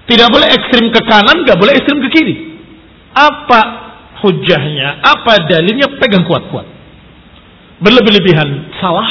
Tidak 0.07 0.27
boleh 0.31 0.47
ekstrim 0.47 0.95
ke 0.95 1.01
kanan, 1.03 1.43
nggak 1.43 1.59
boleh 1.59 1.75
ekstrim 1.75 1.99
ke 2.07 2.09
kiri. 2.15 2.35
Apa 3.11 3.61
hujahnya, 4.23 5.03
apa 5.03 5.43
dalilnya, 5.43 5.91
pegang 5.99 6.23
kuat-kuat. 6.23 6.78
Berlebih-lebihan 7.79 8.75
salah, 8.83 9.07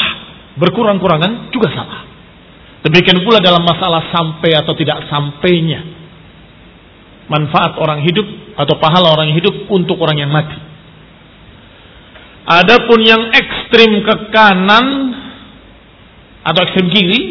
berkurang-kurangan 0.61 1.49
juga 1.49 1.73
salah. 1.73 2.05
Demikian 2.85 3.25
pula 3.27 3.43
dalam 3.43 3.65
masalah 3.65 4.07
sampai 4.13 4.55
atau 4.55 4.71
tidak 4.77 5.09
sampainya. 5.09 5.83
Manfaat 7.29 7.77
orang 7.77 8.01
hidup 8.05 8.25
atau 8.57 8.75
pahala 8.81 9.13
orang 9.13 9.35
hidup 9.35 9.69
untuk 9.69 9.99
orang 10.01 10.17
yang 10.17 10.31
mati. 10.31 10.57
Adapun 12.49 13.05
yang 13.05 13.29
ekstrim 13.29 14.01
ke 14.01 14.13
kanan 14.33 14.85
atau 16.41 16.61
ekstrim 16.65 16.89
kiri 16.89 17.21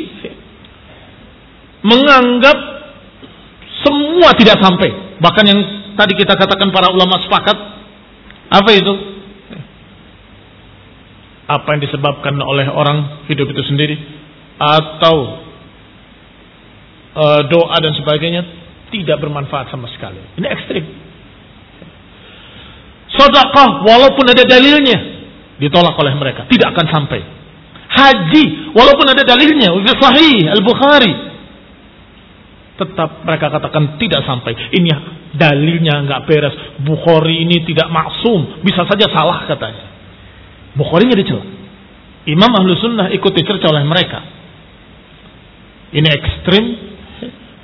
menganggap 1.83 2.59
semua 3.83 4.35
tidak 4.38 4.62
sampai. 4.62 5.18
Bahkan 5.18 5.44
yang 5.46 5.61
tadi 5.98 6.14
kita 6.14 6.38
katakan 6.38 6.70
para 6.70 6.90
ulama 6.94 7.18
sepakat 7.22 7.57
apa 8.48 8.70
itu? 8.74 9.17
Apa 11.49 11.69
yang 11.73 11.81
disebabkan 11.81 12.37
oleh 12.45 12.69
orang 12.69 13.25
hidup 13.25 13.49
itu 13.49 13.63
sendiri 13.65 13.97
atau 14.61 15.17
e, 17.17 17.25
doa 17.49 17.77
dan 17.81 17.97
sebagainya 17.97 18.43
tidak 18.93 19.17
bermanfaat 19.17 19.73
sama 19.73 19.89
sekali. 19.89 20.21
Ini 20.37 20.45
ekstrim. 20.45 20.85
Sedekah 23.17 23.81
walaupun 23.89 24.29
ada 24.29 24.45
dalilnya 24.45 25.25
ditolak 25.57 25.97
oleh 25.97 26.13
mereka, 26.21 26.45
tidak 26.53 26.77
akan 26.77 26.87
sampai. 26.93 27.21
Haji 27.89 28.77
walaupun 28.77 29.09
ada 29.09 29.25
dalilnya, 29.25 29.73
sahih 29.97 30.53
Al-Bukhari 30.53 31.29
tetap 32.79 33.27
mereka 33.27 33.51
katakan 33.51 33.99
tidak 33.99 34.23
sampai. 34.23 34.55
Ini 34.55 34.91
dalilnya 35.35 36.07
nggak 36.07 36.21
beres. 36.31 36.55
Bukhari 36.85 37.43
ini 37.43 37.67
tidak 37.67 37.91
maksum, 37.91 38.63
bisa 38.63 38.87
saja 38.87 39.11
salah 39.11 39.49
katanya. 39.51 39.98
Bukhari 40.76 41.09
nya 41.09 41.16
dicela. 41.16 41.44
Imam 42.28 42.52
ahlu 42.52 42.76
sunnah 42.76 43.09
ikut 43.14 43.33
dicerca 43.33 43.72
oleh 43.72 43.85
mereka. 43.88 44.20
Ini 45.88 46.09
ekstrim, 46.12 46.64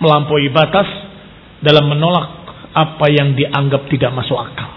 melampaui 0.01 0.49
batas 0.49 0.89
dalam 1.61 1.85
menolak 1.93 2.45
apa 2.73 3.07
yang 3.13 3.37
dianggap 3.37 3.87
tidak 3.93 4.17
masuk 4.17 4.41
akal. 4.41 4.73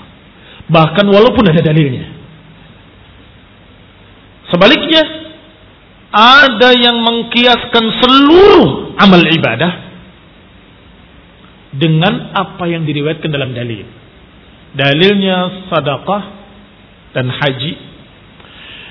Bahkan 0.67 1.05
walaupun 1.07 1.47
ada 1.47 1.63
dalilnya. 1.63 2.11
Sebaliknya, 4.51 5.03
ada 6.11 6.71
yang 6.75 7.03
mengkiaskan 7.03 7.85
seluruh 8.03 8.95
amal 8.99 9.23
ibadah 9.23 9.71
dengan 11.75 12.31
apa 12.31 12.63
yang 12.67 12.83
diriwayatkan 12.83 13.27
dalam 13.27 13.51
dalil. 13.51 13.87
Dalilnya 14.75 15.67
sadaqah 15.71 16.23
dan 17.15 17.27
haji 17.31 17.71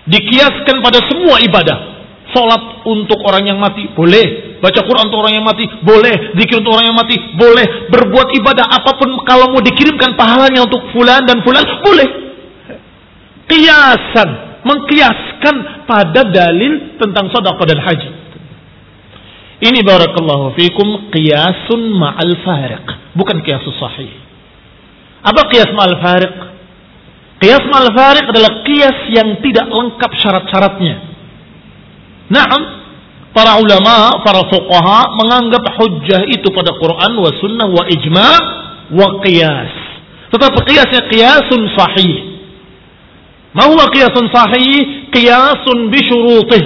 Dikiaskan 0.07 0.83
pada 0.83 1.03
semua 1.11 1.43
ibadah. 1.43 1.99
Salat 2.31 2.83
untuk 2.87 3.23
orang 3.23 3.47
yang 3.47 3.59
mati 3.63 3.87
boleh, 3.95 4.59
baca 4.59 4.83
Quran 4.83 5.07
untuk 5.09 5.23
orang 5.23 5.39
yang 5.39 5.47
mati 5.47 5.63
boleh, 5.83 6.35
zikir 6.35 6.59
untuk 6.59 6.75
orang 6.75 6.91
yang 6.91 6.99
mati 6.99 7.17
boleh, 7.39 7.87
berbuat 7.87 8.29
ibadah 8.43 8.67
apa 8.67 8.99
pun 8.99 9.15
kalau 9.23 9.55
mau 9.55 9.63
dikirimkan 9.63 10.19
pahalanya 10.19 10.67
untuk 10.67 10.83
fulan 10.91 11.23
dan 11.23 11.39
fulan 11.47 11.63
boleh. 11.87 12.09
Kiasan, 13.47 14.29
mengkiaskan 14.67 15.87
pada 15.87 16.27
dalil 16.27 16.99
tentang 16.99 17.31
sedekah 17.31 17.67
dan 17.67 17.79
haji. 17.79 18.11
Ini 19.57 19.81
barakallahu 19.87 20.53
fikum 20.59 21.15
qiyasun 21.15 21.95
ma'al 21.95 22.35
fariq, 22.43 22.87
bukan 23.15 23.41
qiyasus 23.47 23.73
sahih. 23.79 24.11
Apa 25.23 25.47
qiyas 25.49 25.71
ma'al 25.73 25.97
fariq? 26.03 26.56
Qiyas 27.37 27.65
mal 27.69 27.93
farik 27.93 28.25
adalah 28.33 28.65
qiyas 28.65 29.13
yang 29.13 29.37
tidak 29.45 29.69
lengkap 29.69 30.11
syarat-syaratnya. 30.25 30.97
Naam, 32.33 32.63
para 33.37 33.61
ulama, 33.61 34.25
para 34.25 34.49
fuqaha 34.49 35.13
menganggap 35.21 35.65
hujjah 35.77 36.25
itu 36.33 36.49
pada 36.49 36.73
Quran 36.81 37.13
wa 37.21 37.31
sunnah 37.37 37.69
wa 37.69 37.85
ijma' 37.85 38.37
wa 38.97 39.21
qiyas. 39.21 39.75
Tetapi 40.33 40.59
qiyasnya 40.65 41.03
qiyasun 41.13 41.61
sahih. 41.77 42.17
Ma 43.53 43.69
huwa 43.69 43.85
qiyasun 43.93 44.33
sahih? 44.33 45.13
Qiyasun 45.13 45.93
bi 45.93 46.01
syurutih. 46.09 46.65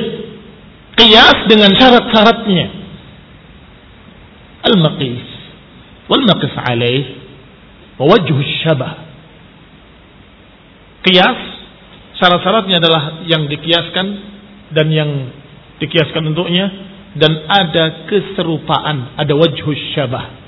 Qiyas 0.95 1.51
dengan 1.51 1.75
syarat-syaratnya. 1.75 2.67
Al-maqis 4.71 5.27
wal 6.07 6.25
maqis 6.27 6.55
alaih 6.55 7.17
wa 7.97 8.13
wajhu 8.13 8.39
syabah 8.61 9.10
Kias 11.01 11.39
syarat-syaratnya 12.21 12.77
adalah 12.77 13.25
yang 13.25 13.49
dikiaskan 13.49 14.07
dan 14.77 14.87
yang 14.93 15.11
dikiaskan 15.81 16.29
untuknya 16.29 16.69
dan 17.17 17.33
ada 17.49 18.07
keserupaan, 18.07 19.17
ada 19.17 19.33
wajhus 19.35 19.81
syabah. 19.97 20.39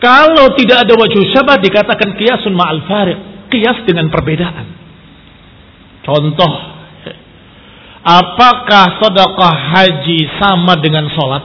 Kalau 0.00 0.56
tidak 0.56 0.88
ada 0.88 0.94
wajhus 0.96 1.30
syabah 1.30 1.60
dikatakan 1.60 2.16
kiasun 2.16 2.56
ma'al 2.56 2.82
farid, 2.88 3.18
kias 3.52 3.84
dengan 3.84 4.08
perbedaan. 4.08 4.66
Contoh, 6.04 6.52
apakah 8.02 9.00
sedekah 9.00 9.54
haji 9.54 10.18
sama 10.40 10.80
dengan 10.80 11.08
sholat? 11.12 11.44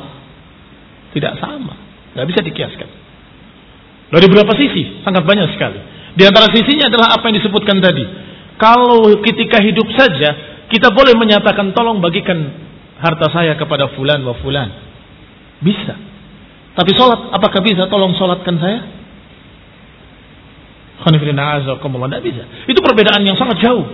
Tidak 1.13 1.34
sama, 1.43 1.75
nggak 2.15 2.28
bisa 2.28 2.41
dikiaskan. 2.43 2.89
Dari 4.10 4.25
berapa 4.25 4.54
sisi? 4.58 5.06
Sangat 5.06 5.21
banyak 5.28 5.54
sekali. 5.54 5.80
Di 6.17 6.25
antara 6.25 6.49
sisinya 6.49 6.89
adalah 6.89 7.13
apa 7.13 7.30
yang 7.30 7.38
disebutkan 7.38 7.78
tadi 7.78 8.28
kalau 8.59 9.23
ketika 9.23 9.63
hidup 9.63 9.87
saja 9.95 10.29
kita 10.67 10.91
boleh 10.91 11.15
menyatakan 11.15 11.71
tolong 11.71 12.03
bagikan 12.03 12.37
harta 12.99 13.31
saya 13.31 13.55
kepada 13.55 13.95
fulan 13.95 14.19
wa 14.21 14.35
fulan. 14.43 14.69
Bisa. 15.63 15.95
Tapi 16.75 16.91
sholat, 16.95 17.33
apakah 17.35 17.59
bisa 17.63 17.87
tolong 17.87 18.13
sholatkan 18.15 18.55
saya? 18.59 18.79
Tidak 20.99 22.23
bisa. 22.23 22.43
Itu 22.67 22.79
perbedaan 22.83 23.23
yang 23.23 23.39
sangat 23.39 23.63
jauh. 23.63 23.87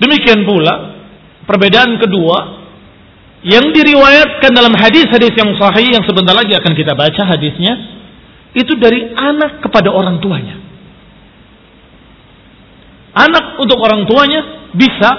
Demikian 0.00 0.44
pula 0.44 1.00
perbedaan 1.44 1.96
kedua 2.00 2.60
yang 3.40 3.72
diriwayatkan 3.72 4.52
dalam 4.52 4.76
hadis-hadis 4.76 5.32
yang 5.32 5.56
sahih 5.56 5.96
yang 5.96 6.04
sebentar 6.04 6.36
lagi 6.36 6.52
akan 6.52 6.72
kita 6.76 6.92
baca 6.92 7.22
hadisnya 7.24 7.72
itu 8.52 8.76
dari 8.76 9.16
anak 9.16 9.64
kepada 9.64 9.88
orang 9.88 10.20
tuanya. 10.20 10.59
Anak 13.10 13.58
untuk 13.58 13.78
orang 13.82 14.06
tuanya 14.06 14.70
bisa 14.74 15.10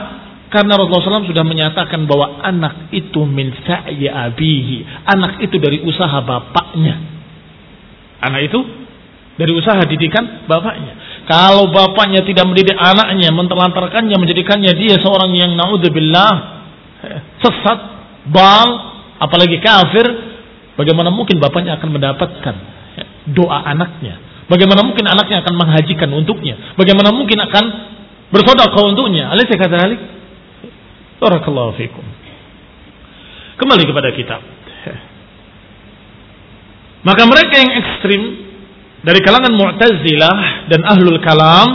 karena 0.51 0.75
Rasulullah 0.75 1.23
SAW 1.23 1.31
sudah 1.31 1.47
menyatakan 1.47 2.03
bahwa 2.07 2.43
anak 2.43 2.91
itu 2.91 3.23
min 3.23 3.55
sa'yi 3.63 4.11
abihi. 4.11 5.07
Anak 5.07 5.39
itu 5.39 5.55
dari 5.59 5.79
usaha 5.79 6.19
bapaknya. 6.19 6.95
Anak 8.19 8.51
itu 8.51 8.59
dari 9.39 9.51
usaha 9.55 9.79
didikan 9.87 10.43
bapaknya. 10.51 11.23
Kalau 11.23 11.71
bapaknya 11.71 12.27
tidak 12.27 12.51
mendidik 12.51 12.75
anaknya, 12.75 13.31
mentelantarkannya, 13.31 14.15
menjadikannya 14.19 14.75
dia 14.75 14.99
seorang 14.99 15.31
yang 15.31 15.55
naudzubillah 15.55 16.33
sesat, 17.39 17.79
bal, 18.27 18.69
apalagi 19.23 19.57
kafir, 19.63 20.05
bagaimana 20.75 21.09
mungkin 21.15 21.39
bapaknya 21.39 21.79
akan 21.79 21.89
mendapatkan 21.95 22.55
doa 23.31 23.59
anaknya? 23.71 24.30
Bagaimana 24.51 24.83
mungkin 24.83 25.07
anaknya 25.07 25.47
akan 25.47 25.55
menghajikan 25.55 26.11
untuknya? 26.11 26.75
Bagaimana 26.75 27.15
mungkin 27.15 27.39
akan 27.39 27.63
bersedekah 28.35 28.83
untuknya? 28.83 29.31
Alaysa 29.31 29.55
kadzalik? 29.55 29.95
Barakallahu 31.23 31.71
fikum. 31.79 32.03
Kembali 33.55 33.83
kepada 33.87 34.11
kitab. 34.11 34.43
Maka 37.07 37.23
mereka 37.23 37.55
yang 37.63 37.71
ekstrim 37.79 38.21
dari 39.07 39.23
kalangan 39.23 39.55
Mu'tazilah 39.55 40.67
dan 40.67 40.83
Ahlul 40.83 41.23
Kalam 41.23 41.69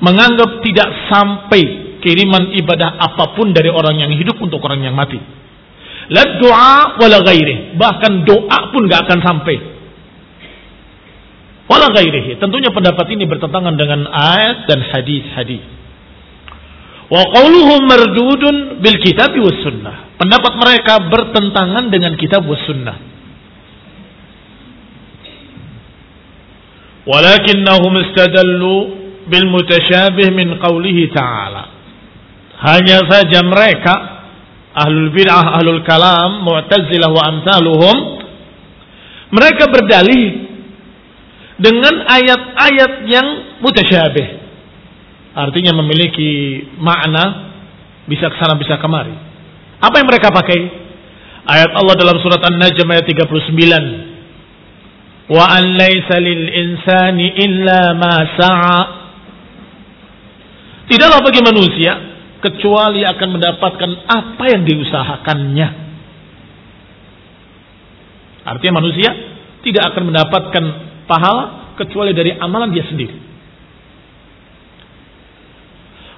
menganggap 0.00 0.64
tidak 0.64 0.88
sampai 1.12 2.00
kiriman 2.00 2.56
ibadah 2.56 2.96
apa 2.96 3.36
pun 3.36 3.52
dari 3.52 3.68
orang 3.68 4.00
yang 4.00 4.10
hidup 4.16 4.40
untuk 4.40 4.64
orang 4.64 4.80
yang 4.80 4.96
mati. 4.96 5.20
La 6.08 6.40
doa 6.40 6.96
wala 6.96 7.20
ghairi. 7.22 7.76
Bahkan 7.76 8.24
doa 8.24 8.58
pun 8.72 8.88
gak 8.88 9.04
akan 9.06 9.20
sampai. 9.20 9.71
Wala 11.72 11.88
ghairihi. 11.88 12.36
Tentunya 12.36 12.68
pendapat 12.68 13.08
ini 13.16 13.24
bertentangan 13.24 13.72
dengan 13.80 14.04
ayat 14.12 14.68
dan 14.68 14.84
hadis-hadis. 14.84 15.64
Wa 17.08 17.24
qawluhum 17.32 17.88
mardudun 17.88 18.84
bil 18.84 18.98
kitab 19.00 19.32
was 19.40 19.56
sunnah. 19.64 20.12
Pendapat 20.20 20.52
mereka 20.60 21.00
bertentangan 21.08 21.88
dengan 21.88 22.20
kitab 22.20 22.44
was 22.44 22.60
sunnah. 22.68 23.12
walakinnahum 27.06 27.98
istadallu 28.08 28.74
bil 29.26 29.46
mutashabih 29.50 30.30
min 30.34 30.58
qawlihi 30.58 31.10
ta'ala 31.10 31.62
hanya 32.62 33.02
saja 33.10 33.42
mereka 33.42 33.94
ahlul 34.74 35.10
bid'ah 35.10 35.58
ahlul 35.58 35.82
kalam 35.82 36.46
mu'tazilah 36.46 37.10
wa 37.10 37.22
amsaluhum 37.26 37.96
mereka 39.34 39.66
berdalih 39.70 40.41
dengan 41.60 42.04
ayat-ayat 42.08 42.92
yang 43.08 43.26
mutasyabih. 43.60 44.40
Artinya 45.32 45.72
memiliki 45.80 46.60
makna 46.76 47.52
bisa 48.04 48.28
ke 48.28 48.36
sana 48.36 48.56
bisa 48.60 48.76
kemari. 48.76 49.16
Apa 49.80 49.98
yang 50.00 50.08
mereka 50.08 50.28
pakai? 50.28 50.60
Ayat 51.42 51.74
Allah 51.74 51.98
dalam 51.98 52.22
surat 52.22 52.38
An-Najm 52.38 52.86
ayat 52.86 53.02
39 53.08 54.12
wa 55.32 55.44
an 55.48 55.64
laysa 55.74 56.20
lil 56.22 56.44
insani 56.52 57.34
illa 57.40 57.96
ma 57.98 58.14
sa'a. 58.36 58.80
Tidaklah 60.86 61.20
bagi 61.24 61.40
manusia 61.40 61.92
kecuali 62.42 63.06
akan 63.06 63.28
mendapatkan 63.38 63.90
apa 64.06 64.44
yang 64.50 64.62
diusahakannya. 64.66 65.68
Artinya 68.42 68.82
manusia 68.82 69.10
tidak 69.62 69.94
akan 69.94 70.10
mendapatkan 70.10 70.64
pahala 71.08 71.74
kecuali 71.78 72.12
dari 72.12 72.34
amalan 72.36 72.70
dia 72.70 72.84
sendiri 72.86 73.16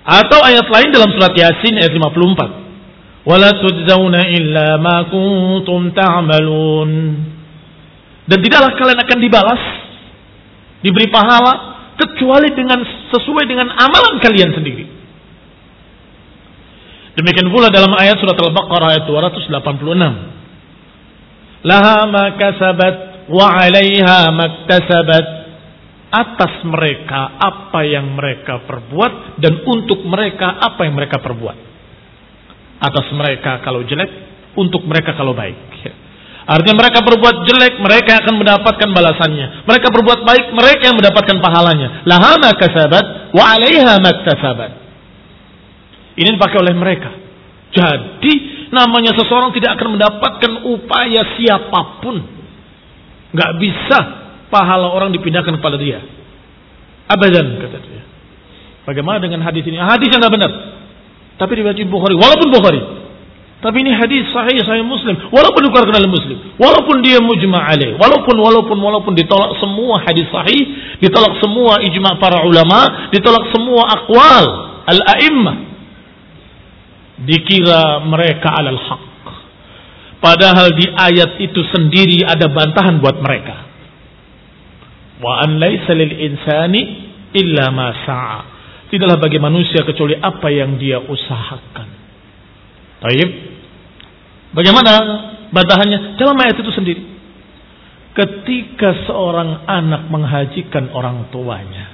atau 0.05 0.40
ayat 0.44 0.68
lain 0.68 0.88
dalam 0.92 1.11
surat 1.16 1.33
Yasin 1.33 1.81
ayat 1.81 1.92
54 1.97 3.25
wala 3.25 3.49
tujzauna 3.57 4.20
illa 4.29 4.77
ma 4.77 5.09
kuntum 5.09 5.92
ta'malun 5.97 6.90
dan 8.25 8.40
tidaklah 8.40 8.73
kalian 8.81 9.01
akan 9.05 9.18
dibalas, 9.20 9.61
diberi 10.81 11.12
pahala, 11.12 11.77
kecuali 12.01 12.49
dengan 12.57 12.81
sesuai 13.12 13.44
dengan 13.44 13.68
amalan 13.68 14.16
kalian 14.20 14.57
sendiri. 14.57 14.88
Demikian 17.14 17.53
pula 17.53 17.70
dalam 17.70 17.94
ayat 17.94 18.18
surat 18.18 18.35
Al-Baqarah 18.35 18.88
ayat 18.97 19.05
286. 19.07 19.55
Laha 21.64 22.11
ma 22.11 22.35
kasabat 22.35 23.13
wa 23.31 23.47
'alaiha 23.55 24.33
maktasabat. 24.33 25.27
Atas 26.15 26.63
mereka 26.63 27.43
apa 27.43 27.83
yang 27.83 28.15
mereka 28.15 28.63
perbuat 28.63 29.43
dan 29.43 29.67
untuk 29.67 30.07
mereka 30.07 30.63
apa 30.63 30.87
yang 30.87 30.95
mereka 30.95 31.19
perbuat. 31.19 31.59
Atas 32.79 33.11
mereka 33.11 33.59
kalau 33.67 33.83
jelek, 33.83 34.11
untuk 34.55 34.87
mereka 34.87 35.19
kalau 35.19 35.35
baik. 35.35 35.59
Artinya 36.45 36.77
mereka 36.77 37.01
berbuat 37.01 37.37
jelek, 37.49 37.81
mereka 37.81 38.21
akan 38.21 38.35
mendapatkan 38.37 38.89
balasannya. 38.93 39.65
Mereka 39.65 39.87
berbuat 39.89 40.21
baik, 40.29 40.45
mereka 40.53 40.83
yang 40.93 40.97
mendapatkan 41.01 41.37
pahalanya. 41.41 42.05
Lahana 42.05 42.53
kasabat 42.53 43.33
wa 43.33 43.45
'alaiha 43.51 43.95
maktasabat. 43.99 44.71
Ini 46.15 46.29
dipakai 46.37 46.59
oleh 46.61 46.75
mereka. 46.77 47.11
Jadi 47.75 48.33
namanya 48.71 49.19
seseorang 49.19 49.51
tidak 49.57 49.81
akan 49.81 49.99
mendapatkan 49.99 50.53
upaya 50.69 51.23
siapa 51.35 51.81
pun. 52.05 52.34
Gak 53.35 53.51
bisa 53.59 53.99
pahala 54.49 54.94
orang 54.94 55.11
dipindahkan 55.11 55.59
kepada 55.59 55.77
dia. 55.77 55.99
Abadan 57.11 57.59
kata 57.59 57.79
dia. 57.83 58.03
Bagaimana 58.87 59.18
dengan 59.18 59.42
hadis 59.42 59.66
ini? 59.66 59.77
Hadis 59.77 60.09
yang 60.12 60.23
tidak 60.23 60.35
benar. 60.38 60.53
Tapi 61.35 61.53
riwayat 61.59 61.83
Bukhari, 61.90 62.14
walaupun 62.14 62.49
Bukhari, 62.55 62.81
tapi 63.64 63.81
ini 63.81 63.97
hadis 63.97 64.29
sahih 64.29 64.61
sahih 64.61 64.85
Muslim, 64.85 65.16
walaupun 65.33 65.64
dikeluarkan 65.64 65.97
oleh 65.97 66.11
Muslim, 66.12 66.37
walaupun 66.61 67.01
dia 67.01 67.16
mujma' 67.16 67.64
alaih, 67.64 67.97
walaupun 67.97 68.37
walaupun 68.37 68.77
walaupun 68.77 69.16
ditolak 69.16 69.57
semua 69.57 70.05
hadis 70.05 70.29
sahih, 70.29 70.62
ditolak 71.01 71.40
semua 71.40 71.81
ijma' 71.81 72.20
para 72.20 72.44
ulama, 72.44 73.09
ditolak 73.09 73.49
semua 73.57 73.88
akwal 73.88 74.44
al-a'immah. 74.85 75.57
Dikira 77.25 78.05
mereka 78.05 78.53
alal 78.53 78.77
haq. 78.77 79.03
Padahal 80.25 80.73
di 80.73 80.89
ayat 80.89 81.37
itu 81.37 81.61
sendiri 81.69 82.25
ada 82.25 82.49
bantahan 82.49 82.97
buat 82.97 83.21
mereka. 83.21 83.69
Wa 85.21 85.45
an 85.45 85.61
laisa 85.61 85.93
lil 85.93 86.17
insani 86.17 86.81
illa 87.37 87.69
ma 87.69 87.93
sa'a. 87.93 88.41
Tidaklah 88.89 89.21
bagi 89.21 89.37
manusia 89.37 89.85
kecuali 89.85 90.17
apa 90.17 90.49
yang 90.49 90.81
dia 90.81 90.97
usahakan. 90.97 91.89
Baik. 93.05 93.29
Bagaimana 94.57 94.93
bantahannya? 95.53 96.17
Dalam 96.17 96.41
ayat 96.41 96.57
itu 96.57 96.73
sendiri. 96.73 97.05
Ketika 98.17 99.05
seorang 99.05 99.69
anak 99.69 100.09
menghajikan 100.09 100.89
orang 100.97 101.29
tuanya. 101.37 101.93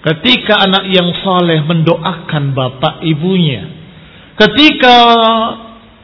Ketika 0.00 0.64
anak 0.64 0.88
yang 0.88 1.12
saleh 1.20 1.60
mendoakan 1.60 2.56
bapak 2.56 3.04
ibunya. 3.04 3.68
Ketika 4.32 4.96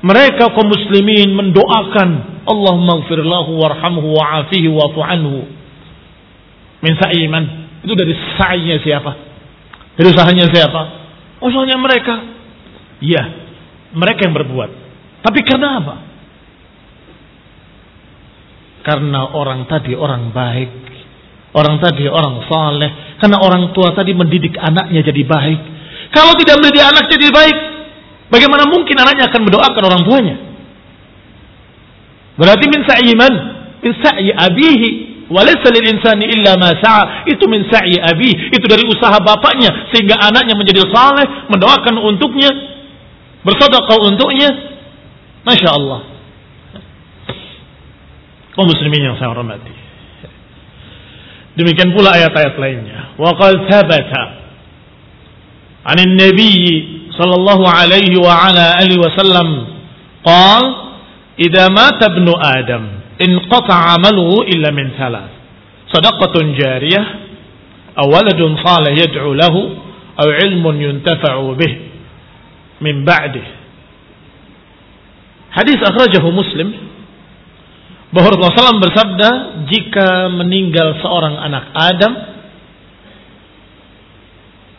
mereka 0.04 0.52
kaum 0.52 0.68
muslimin 0.68 1.32
mendoakan 1.32 2.08
Allahumma 2.44 3.08
gfirlahu 3.08 3.56
warhamhu 3.56 4.12
wa'afihi 4.12 4.68
wa'fu. 4.68 5.00
Min 6.84 6.92
sa'iman. 7.00 7.44
Itu 7.80 7.96
dari 7.96 8.12
sa'inya 8.36 8.76
siapa? 8.84 9.12
Dari 9.96 10.06
usahanya 10.12 10.44
siapa? 10.52 10.82
Usahanya 11.40 11.80
mereka. 11.80 12.20
Ya, 13.00 13.22
mereka 13.96 14.28
yang 14.28 14.36
berbuat. 14.36 14.70
Tapi 15.24 15.40
karena 15.40 15.80
apa? 15.80 15.96
Karena 18.84 19.32
orang 19.32 19.64
tadi 19.64 19.96
orang 19.96 20.36
baik. 20.36 20.72
Orang 21.56 21.80
tadi 21.80 22.04
orang 22.04 22.44
saleh. 22.44 23.16
Karena 23.24 23.40
orang 23.40 23.72
tua 23.72 23.96
tadi 23.96 24.12
mendidik 24.12 24.52
anaknya 24.60 25.00
jadi 25.00 25.22
baik. 25.24 25.60
Kalau 26.12 26.36
tidak 26.36 26.60
mendidik 26.60 26.84
anak 26.84 27.08
jadi 27.08 27.28
baik, 27.32 27.56
Bagaimana 28.34 28.66
mungkin 28.66 28.98
anaknya 28.98 29.30
akan 29.30 29.40
mendoakan 29.46 29.82
orang 29.86 30.02
tuanya? 30.02 30.36
Berarti 32.34 32.66
min 32.66 32.82
sa'yi 32.82 33.14
man? 33.14 33.34
Min 33.78 33.92
sa'i 34.02 34.34
abihi. 34.34 34.90
Walaysa 35.30 35.70
lil 35.70 35.86
insani 35.86 36.26
illa 36.34 36.58
ma 36.58 36.74
sa'a. 36.74 37.30
Itu 37.30 37.46
min 37.46 37.62
sa'i 37.70 37.94
abihi. 37.94 38.50
Itu 38.50 38.66
dari 38.66 38.82
usaha 38.90 39.14
bapaknya. 39.22 39.94
Sehingga 39.94 40.18
anaknya 40.18 40.58
menjadi 40.58 40.82
saleh. 40.90 41.46
Mendoakan 41.46 41.94
untuknya. 42.02 42.50
Bersadaqah 43.46 44.02
untuknya. 44.02 44.50
Masya 45.46 45.70
Allah. 45.70 46.00
Kaum 48.58 48.66
muslimin 48.66 49.14
yang 49.14 49.14
saya 49.14 49.30
hormati. 49.30 49.70
Demikian 51.54 51.94
pula 51.94 52.18
ayat-ayat 52.18 52.58
lainnya. 52.58 53.14
Wa 53.14 53.30
qad 53.38 53.62
thabata 53.70 54.22
'an 55.86 55.98
an-nabiyyi 56.02 57.03
sallallahu 57.14 57.64
alaihi 57.66 58.18
wa 58.18 58.50
ala 58.50 58.78
alihi 58.82 59.00
wasallam 59.00 59.48
qala 60.26 60.68
idza 61.38 61.70
mata 61.70 62.10
ibnu 62.10 62.32
adam 62.34 62.82
inqata 63.18 63.94
amaluhu 63.98 64.46
illa 64.50 64.74
min 64.74 64.94
thalath. 64.98 65.32
Sadaqatun 65.94 66.58
jariyah 66.58 67.06
aw 67.94 68.06
waladun 68.10 68.58
salih 68.58 68.98
yad'u 68.98 69.30
lahu 69.38 69.60
aw 70.18 70.28
ilmun 70.42 70.78
yuntafa'u 70.82 71.54
bih 71.54 71.72
min 72.82 73.06
ba'dih 73.06 73.64
hadis 75.54 75.78
akhrajahu 75.78 76.34
muslim 76.34 76.74
bahwa 78.10 78.30
Rasulullah 78.30 78.74
SAW 78.74 78.82
bersabda 78.82 79.30
jika 79.70 80.30
meninggal 80.30 80.98
seorang 81.02 81.34
anak 81.38 81.64
Adam 81.74 82.12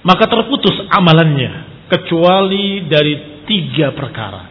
maka 0.05 0.29
terputus 0.29 0.75
amalannya 0.93 1.74
kecuali 1.89 2.85
dari 2.89 3.45
tiga 3.45 3.93
perkara. 3.93 4.43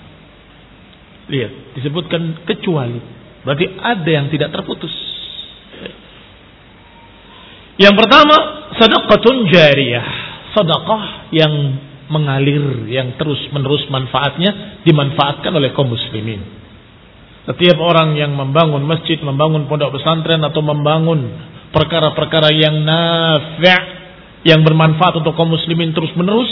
Lihat, 1.25 1.77
disebutkan 1.81 2.45
kecuali. 2.45 3.01
Berarti 3.45 3.67
ada 3.81 4.11
yang 4.11 4.27
tidak 4.29 4.53
terputus. 4.53 4.93
Yang 7.81 7.95
pertama, 7.99 8.37
sedekatun 8.79 9.37
jariyah. 9.51 10.09
Sedekah 10.55 11.35
yang 11.35 11.53
mengalir, 12.13 12.87
yang 12.87 13.17
terus-menerus 13.19 13.89
manfaatnya 13.91 14.81
dimanfaatkan 14.87 15.51
oleh 15.51 15.75
kaum 15.75 15.91
muslimin. 15.91 16.41
Setiap 17.45 17.77
orang 17.77 18.17
yang 18.17 18.33
membangun 18.33 18.81
masjid, 18.87 19.21
membangun 19.21 19.69
pondok 19.69 20.01
pesantren 20.01 20.41
atau 20.41 20.65
membangun 20.65 21.29
perkara-perkara 21.75 22.55
yang 22.55 22.87
nafi' 22.87 23.83
yang 24.45 24.61
bermanfaat 24.65 25.21
untuk 25.21 25.35
kaum 25.35 25.53
muslimin 25.53 25.93
terus-menerus, 25.93 26.49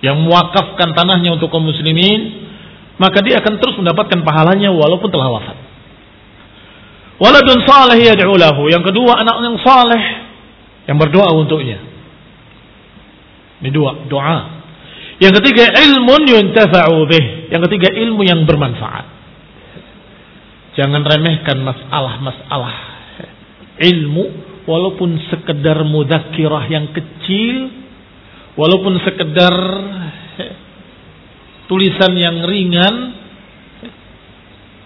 yang 0.00 0.16
mewakafkan 0.24 0.96
tanahnya 0.96 1.36
untuk 1.36 1.52
kaum 1.52 1.64
muslimin, 1.68 2.48
maka 2.96 3.20
dia 3.24 3.40
akan 3.40 3.60
terus 3.60 3.76
mendapatkan 3.80 4.20
pahalanya 4.24 4.72
walaupun 4.72 5.08
telah 5.12 5.28
wafat. 5.28 5.56
Waladun 7.20 7.64
saleh 7.68 8.00
yad'u 8.00 8.32
lahu. 8.36 8.72
Yang 8.72 8.92
kedua 8.92 9.20
anak 9.20 9.44
yang 9.44 9.56
saleh 9.60 10.02
yang 10.88 10.96
berdoa 10.96 11.36
untuknya. 11.36 11.78
Ini 13.60 13.68
dua, 13.68 14.08
doa. 14.08 14.64
Yang 15.20 15.44
ketiga 15.44 15.68
ilmun. 15.84 16.24
Yang 17.52 17.60
ketiga 17.68 17.88
ilmu 17.92 18.24
yang 18.24 18.48
bermanfaat. 18.48 19.20
Jangan 20.80 21.04
remehkan 21.04 21.60
masalah-masalah 21.60 22.74
ilmu 23.80 24.24
walaupun 24.64 25.20
sekedar 25.28 25.82
mudakirah 25.84 26.64
yang 26.72 26.88
kecil, 26.92 27.79
walaupun 28.55 28.99
sekedar 29.03 29.55
tulisan 31.65 32.13
yang 32.15 32.45
ringan, 32.45 32.95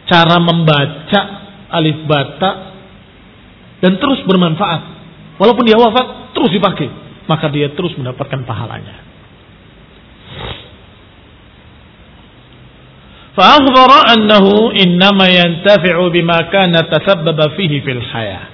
cara 0.10 0.38
membaca 0.42 1.22
alif 1.70 2.02
bata 2.10 2.52
dan 3.80 3.96
terus 4.02 4.26
bermanfaat. 4.26 4.82
Walaupun 5.40 5.64
dia 5.64 5.80
wafat 5.80 6.36
terus 6.36 6.52
dipakai, 6.52 6.90
maka 7.30 7.48
dia 7.48 7.72
terus 7.72 7.96
mendapatkan 7.96 8.44
pahalanya. 8.44 9.10
فأخبر 13.40 13.92
أنه 14.20 14.46
إنما 14.84 15.28
ينتفع 15.32 15.96
بما 15.96 16.38
كان 16.52 16.76
تسبب 16.76 17.40
فيه 17.56 17.74
في 17.88 17.92
الحياة. 17.96 18.46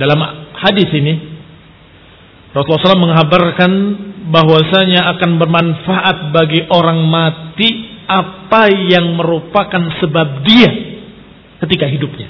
Dalam 0.00 0.16
hadis 0.56 0.88
ini 0.96 1.18
Rasulullah 2.56 2.96
SAW 2.96 3.04
menghabarkan 3.04 3.70
bahwasanya 4.23 5.11
akan 5.17 5.35
bermanfaat 5.35 6.31
bagi 6.31 6.63
orang 6.71 7.03
mati 7.07 7.91
apa 8.07 8.71
yang 8.71 9.15
merupakan 9.19 9.83
sebab 9.99 10.43
dia 10.47 10.71
ketika 11.63 11.87
hidupnya. 11.87 12.27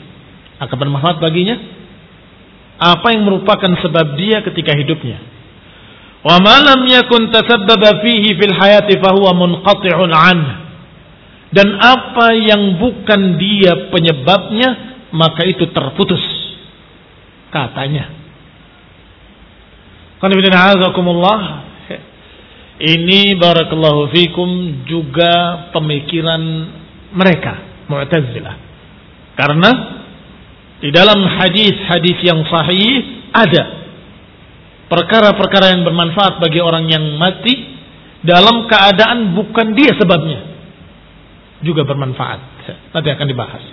Akan 0.61 0.77
bermanfaat 0.77 1.21
baginya 1.21 1.57
apa 2.81 3.13
yang 3.13 3.23
merupakan 3.25 3.71
sebab 3.79 4.17
dia 4.17 4.41
ketika 4.41 4.73
hidupnya. 4.73 5.21
Wa 6.23 6.39
ma 6.39 6.63
lam 6.63 6.87
yakun 6.87 7.29
tasabbaba 7.29 8.01
fihi 8.01 8.33
fil 8.39 8.55
hayati 8.55 8.97
fahuwa 8.97 9.31
munqati'un 9.37 10.11
an. 10.13 10.39
Dan 11.53 11.77
apa 11.77 12.33
yang 12.33 12.81
bukan 12.81 13.37
dia 13.37 13.93
penyebabnya 13.93 14.97
maka 15.13 15.45
itu 15.45 15.69
terputus 15.69 16.21
katanya. 17.53 18.09
Ini 22.83 23.39
barakallahu 23.39 24.11
fikum 24.11 24.83
juga 24.83 25.65
pemikiran 25.71 26.41
mereka 27.15 27.87
Mu'tazilah. 27.87 28.55
Karena 29.39 29.71
di 30.83 30.91
dalam 30.91 31.23
hadis-hadis 31.23 32.17
yang 32.27 32.43
sahih 32.43 33.23
ada 33.31 33.63
perkara-perkara 34.91 35.73
yang 35.73 35.87
bermanfaat 35.87 36.43
bagi 36.43 36.59
orang 36.59 36.91
yang 36.91 37.15
mati 37.15 37.71
dalam 38.19 38.67
keadaan 38.67 39.31
bukan 39.31 39.71
dia 39.71 39.95
sebabnya 39.95 40.43
juga 41.63 41.87
bermanfaat. 41.87 42.39
Nanti 42.91 43.09
akan 43.15 43.27
dibahas 43.31 43.63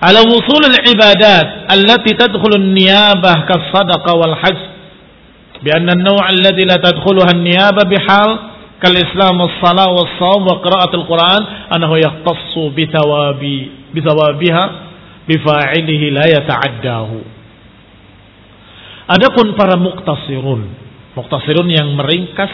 ala 0.00 0.24
wusul 0.24 0.64
al-ibadat 0.64 1.68
allati 1.68 2.16
tadkhulu 2.16 2.56
an-niyabah 2.56 3.44
kas-sadaqah 3.44 4.12
wal 4.16 4.32
hajj 4.32 4.60
bi 5.60 5.68
anna 5.76 5.92
an-naw' 5.92 6.24
alladhi 6.24 6.64
la 6.64 6.80
tadkhuluha 6.80 7.36
an-niyabah 7.36 7.84
bihal 7.84 8.30
kal-islam 8.80 9.36
was-salah 9.36 9.92
was-sawm 9.92 10.48
wa 10.48 10.64
qira'at 10.64 10.92
al-Qur'an 10.96 11.42
annahu 11.68 12.00
yahtassu 12.00 12.72
bi 12.72 12.88
thawabi 12.88 13.92
bi 13.92 14.00
thawabiha 14.00 14.64
bi 15.28 15.36
fa'ilihi 15.36 16.06
la 16.16 16.24
yata'addahu. 16.32 17.18
Adapun 19.10 19.52
para 19.52 19.76
muktasirun 19.76 20.60
muktasirun 21.12 21.68
yang 21.68 21.92
meringkas 21.98 22.50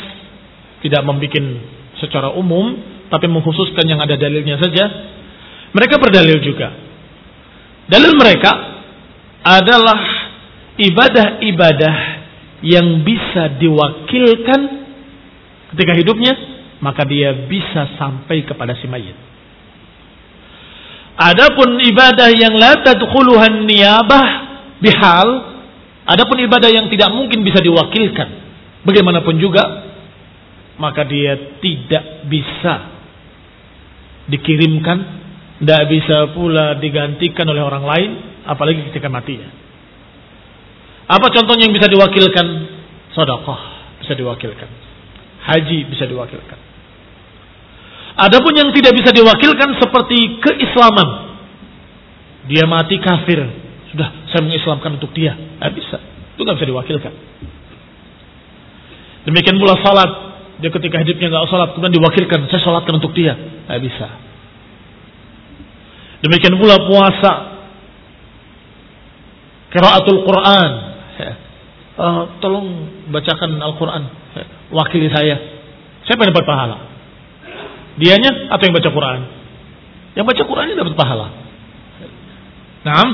tidak 0.83 1.05
membuat 1.07 1.63
secara 2.03 2.33
umum 2.35 2.75
tapi 3.07 3.31
mengkhususkan 3.31 3.87
yang 3.87 4.03
ada 4.03 4.19
dalilnya 4.19 4.59
saja 4.59 4.85
mereka 5.71 6.01
berdalil 6.03 6.43
juga. 6.43 6.73
Dalil 7.87 8.19
mereka 8.19 8.51
adalah 9.47 10.01
ibadah-ibadah 10.75 11.97
yang 12.67 13.07
bisa 13.07 13.55
diwakilkan 13.63 14.61
ketika 15.71 15.93
hidupnya, 15.95 16.35
maka 16.83 17.07
dia 17.07 17.47
bisa 17.47 17.95
sampai 17.95 18.43
kepada 18.43 18.75
si 18.75 18.91
mayit. 18.91 19.15
Adapun 21.17 21.81
ibadah 21.81 22.29
yang 22.35 22.59
la 22.59 22.77
tadkhuluhan 22.83 23.65
niyabah 23.65 24.27
bihal, 24.83 25.29
adapun 26.05 26.43
ibadah 26.45 26.69
yang 26.69 26.91
tidak 26.93 27.09
mungkin 27.15 27.41
bisa 27.41 27.63
diwakilkan, 27.63 28.29
bagaimanapun 28.85 29.41
juga, 29.41 29.65
maka 30.77 31.07
dia 31.09 31.57
tidak 31.63 32.29
bisa 32.29 32.75
dikirimkan 34.29 35.26
tidak 35.57 35.83
bisa 35.89 36.37
pula 36.37 36.77
digantikan 36.77 37.49
oleh 37.49 37.65
orang 37.65 37.85
lain, 37.89 38.11
apalagi 38.45 38.93
ketika 38.93 39.09
matinya. 39.09 39.49
Apa 41.07 41.33
contohnya 41.33 41.71
yang 41.71 41.75
bisa 41.77 41.89
diwakilkan? 41.89 42.47
Sodakoh 43.17 43.61
bisa 44.05 44.13
diwakilkan. 44.13 44.69
Haji 45.47 45.79
bisa 45.89 46.05
diwakilkan. 46.05 46.59
Adapun 48.17 48.53
yang 48.53 48.69
tidak 48.73 48.93
bisa 48.97 49.11
diwakilkan 49.13 49.81
seperti 49.81 50.41
keislaman. 50.45 51.09
Dia 52.49 52.69
mati 52.69 53.01
kafir. 53.01 53.41
Sudah, 53.93 54.29
saya 54.29 54.45
mengislamkan 54.45 55.01
untuk 55.01 55.13
dia. 55.17 55.33
Tidak 55.37 55.73
bisa. 55.73 55.97
Itu 56.37 56.45
nggak 56.45 56.57
bisa 56.61 56.69
diwakilkan. 56.69 57.13
Demikian 59.31 59.57
pula 59.57 59.81
salat. 59.81 60.11
Dia 60.61 60.73
ketika 60.73 61.01
hidupnya 61.01 61.29
nggak 61.33 61.49
salat, 61.49 61.69
kemudian 61.77 61.97
diwakilkan. 61.97 62.49
Saya 62.49 62.61
salatkan 62.61 63.01
untuk 63.01 63.13
dia. 63.13 63.37
Tidak 63.37 63.81
bisa. 63.81 64.26
Demikian 66.27 66.59
pula 66.59 66.83
puasa. 66.91 67.33
Kiraatul 69.71 70.27
Quran. 70.27 70.71
Uh, 71.97 72.23
tolong 72.43 72.67
bacakan 73.15 73.63
Al-Quran. 73.63 74.03
Wakili 74.75 75.07
saya. 75.09 75.39
Siapa 76.03 76.27
yang 76.27 76.35
dapat 76.35 76.47
pahala? 76.47 76.77
Dianya 77.97 78.53
atau 78.53 78.65
yang 78.67 78.75
baca 78.75 78.91
Quran? 78.91 79.21
Yang 80.19 80.27
baca 80.27 80.43
Quran 80.45 80.75
dapat 80.75 80.97
pahala. 80.99 81.27
Nah, 82.87 83.07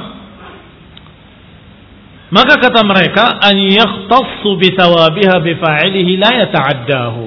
maka 2.33 2.55
kata 2.61 2.81
mereka 2.85 3.41
an 3.45 3.57
yakhtassu 3.61 4.57
bi 4.57 4.73
thawabiha 4.73 5.37
bi 5.45 5.53
la 6.17 6.31
yata'addahu. 6.49 7.25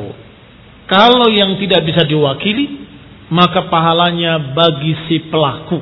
Kalau 0.86 1.30
yang 1.30 1.58
tidak 1.62 1.86
bisa 1.86 2.06
diwakili 2.06 2.85
maka 3.30 3.66
pahalanya 3.70 4.54
bagi 4.54 4.94
si 5.10 5.26
pelaku 5.30 5.82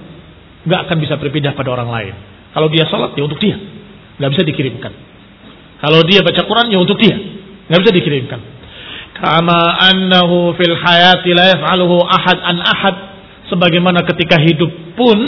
nggak 0.64 0.80
akan 0.88 0.98
bisa 1.00 1.20
berpindah 1.20 1.52
pada 1.56 1.70
orang 1.76 1.90
lain. 1.92 2.14
Kalau 2.56 2.68
dia 2.72 2.88
sholat 2.88 3.18
ya 3.18 3.24
untuk 3.26 3.40
dia, 3.42 3.58
nggak 4.20 4.32
bisa 4.32 4.44
dikirimkan. 4.48 4.94
Kalau 5.84 6.00
dia 6.08 6.24
baca 6.24 6.42
Quran 6.48 6.68
ya 6.72 6.80
untuk 6.80 6.96
dia, 6.96 7.16
nggak 7.68 7.80
bisa 7.84 7.92
dikirimkan. 7.92 8.40
Kama 9.20 9.60
annahu 9.92 10.56
fil 10.56 10.76
hayati 10.76 11.30
la 11.36 11.60
ahad 11.60 12.38
an 12.40 12.58
ahad. 12.64 12.96
Sebagaimana 13.52 14.08
ketika 14.08 14.40
hidup 14.40 14.72
pun 14.96 15.20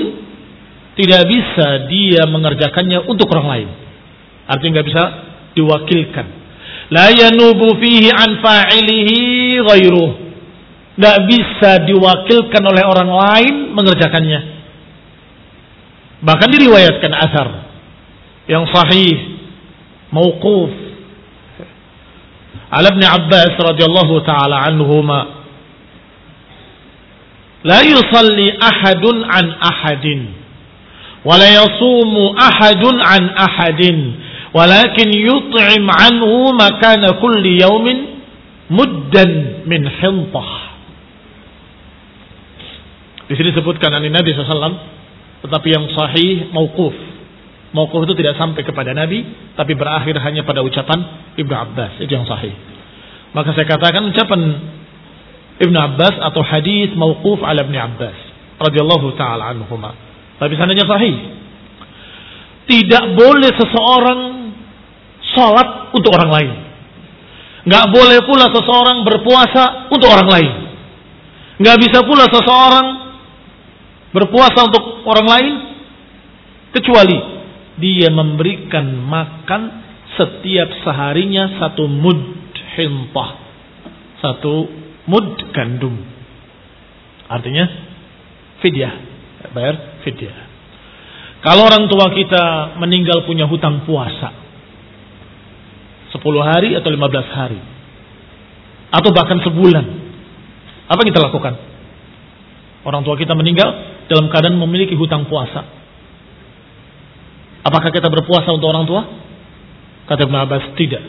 tidak 0.96 1.28
bisa 1.28 1.92
dia 1.92 2.24
mengerjakannya 2.32 3.04
untuk 3.06 3.28
orang 3.36 3.48
lain. 3.52 3.70
Artinya 4.48 4.80
nggak 4.80 4.88
bisa 4.88 5.04
diwakilkan. 5.54 6.26
La 6.96 7.12
yanubu 7.12 7.76
fihi 7.82 8.10
an 8.14 8.40
fa'ilihi 8.40 9.60
nggak 10.96 11.18
bisa 11.28 11.72
diwakilkan 11.84 12.64
oleh 12.64 12.84
orang 12.88 13.12
lain 13.12 13.56
mengerjakannya. 13.76 14.42
Bahkan 16.24 16.50
diriwayatkan 16.56 17.12
asar 17.14 17.48
yang 18.48 18.66
sahih 18.72 19.38
mauquf. 20.10 20.72
Ala 22.72 22.92
Ibn 22.92 23.04
Abbas 23.04 23.54
radhiyallahu 23.60 24.16
taala 24.26 24.66
anhuma. 24.66 25.46
La 27.66 27.82
yusalli 27.86 28.56
ahadun 28.58 29.26
an 29.26 29.46
ahadin. 29.62 30.22
Wa 31.26 31.36
la 31.38 31.50
yasumu 31.50 32.34
ahadun 32.34 33.02
an 33.02 33.22
ahadin. 33.36 33.98
Walakin 34.56 35.12
yut'im 35.12 35.84
anhu 35.84 36.56
makana 36.56 37.20
kulli 37.20 37.60
yawmin 37.60 38.24
muddan 38.72 39.62
min 39.68 39.84
di 43.26 43.34
sini 43.34 43.50
disebutkan 43.54 43.90
dari 43.90 44.10
Nabi 44.14 44.34
SAW 44.34 44.76
tetapi 45.46 45.68
yang 45.70 45.86
sahih 45.94 46.50
mauquf 46.54 47.16
Mauquf 47.76 48.08
itu 48.08 48.16
tidak 48.16 48.40
sampai 48.40 48.64
kepada 48.64 48.96
Nabi, 48.96 49.52
tapi 49.60 49.76
berakhir 49.76 50.16
hanya 50.24 50.48
pada 50.48 50.64
ucapan 50.64 51.28
Ibnu 51.36 51.52
Abbas. 51.52 52.00
Itu 52.00 52.08
yang 52.16 52.24
sahih. 52.24 52.56
Maka 53.36 53.52
saya 53.52 53.68
katakan 53.68 54.00
ucapan 54.08 54.42
Ibnu 55.60 55.76
Abbas 55.76 56.16
atau 56.24 56.40
hadis 56.40 56.96
mauquf 56.96 57.44
ala 57.44 57.68
Ibnu 57.68 57.76
Abbas 57.76 58.16
radhiyallahu 58.64 59.20
taala 59.20 59.52
anhuma. 59.52 59.92
Tapi 60.40 60.56
sanadnya 60.56 60.88
sahih. 60.88 61.16
Tidak 62.64 63.06
boleh 63.20 63.52
seseorang 63.60 64.20
sholat 65.36 65.92
untuk 65.92 66.16
orang 66.16 66.32
lain. 66.32 66.54
Nggak 67.68 67.86
boleh 67.92 68.20
pula 68.24 68.56
seseorang 68.56 69.04
berpuasa 69.04 69.92
untuk 69.92 70.08
orang 70.08 70.30
lain. 70.32 70.52
Nggak 71.60 71.78
bisa 71.84 72.00
pula 72.08 72.24
seseorang 72.32 73.05
berpuasa 74.16 74.64
untuk 74.64 75.04
orang 75.04 75.28
lain 75.28 75.54
kecuali 76.72 77.20
dia 77.76 78.08
memberikan 78.08 78.88
makan 78.96 79.62
setiap 80.16 80.72
seharinya 80.88 81.60
satu 81.60 81.92
mud 81.92 82.20
hintah. 82.80 83.32
Satu 84.24 84.72
mud 85.12 85.28
gandum. 85.52 86.00
Artinya 87.28 87.66
fidyah. 88.64 88.94
Bayar 89.52 90.02
fidyah. 90.08 90.38
Kalau 91.44 91.68
orang 91.68 91.86
tua 91.92 92.10
kita 92.16 92.76
meninggal 92.82 93.28
punya 93.28 93.46
hutang 93.46 93.86
puasa. 93.86 94.34
10 96.16 96.24
hari 96.42 96.74
atau 96.80 96.90
15 96.90 97.38
hari. 97.38 97.60
Atau 98.90 99.12
bahkan 99.12 99.44
sebulan. 99.44 99.86
Apa 100.88 101.04
yang 101.04 101.12
kita 101.12 101.22
lakukan? 101.22 101.75
Orang 102.86 103.02
tua 103.02 103.18
kita 103.18 103.34
meninggal 103.34 103.70
dalam 104.06 104.30
keadaan 104.30 104.62
memiliki 104.62 104.94
hutang 104.94 105.26
puasa 105.26 105.86
Apakah 107.66 107.90
kita 107.90 108.14
berpuasa 108.14 108.54
untuk 108.54 108.70
orang 108.70 108.86
tua? 108.86 109.02
Kata 110.06 110.30
Ibn 110.30 110.38
Abbas, 110.46 110.78
tidak. 110.78 111.02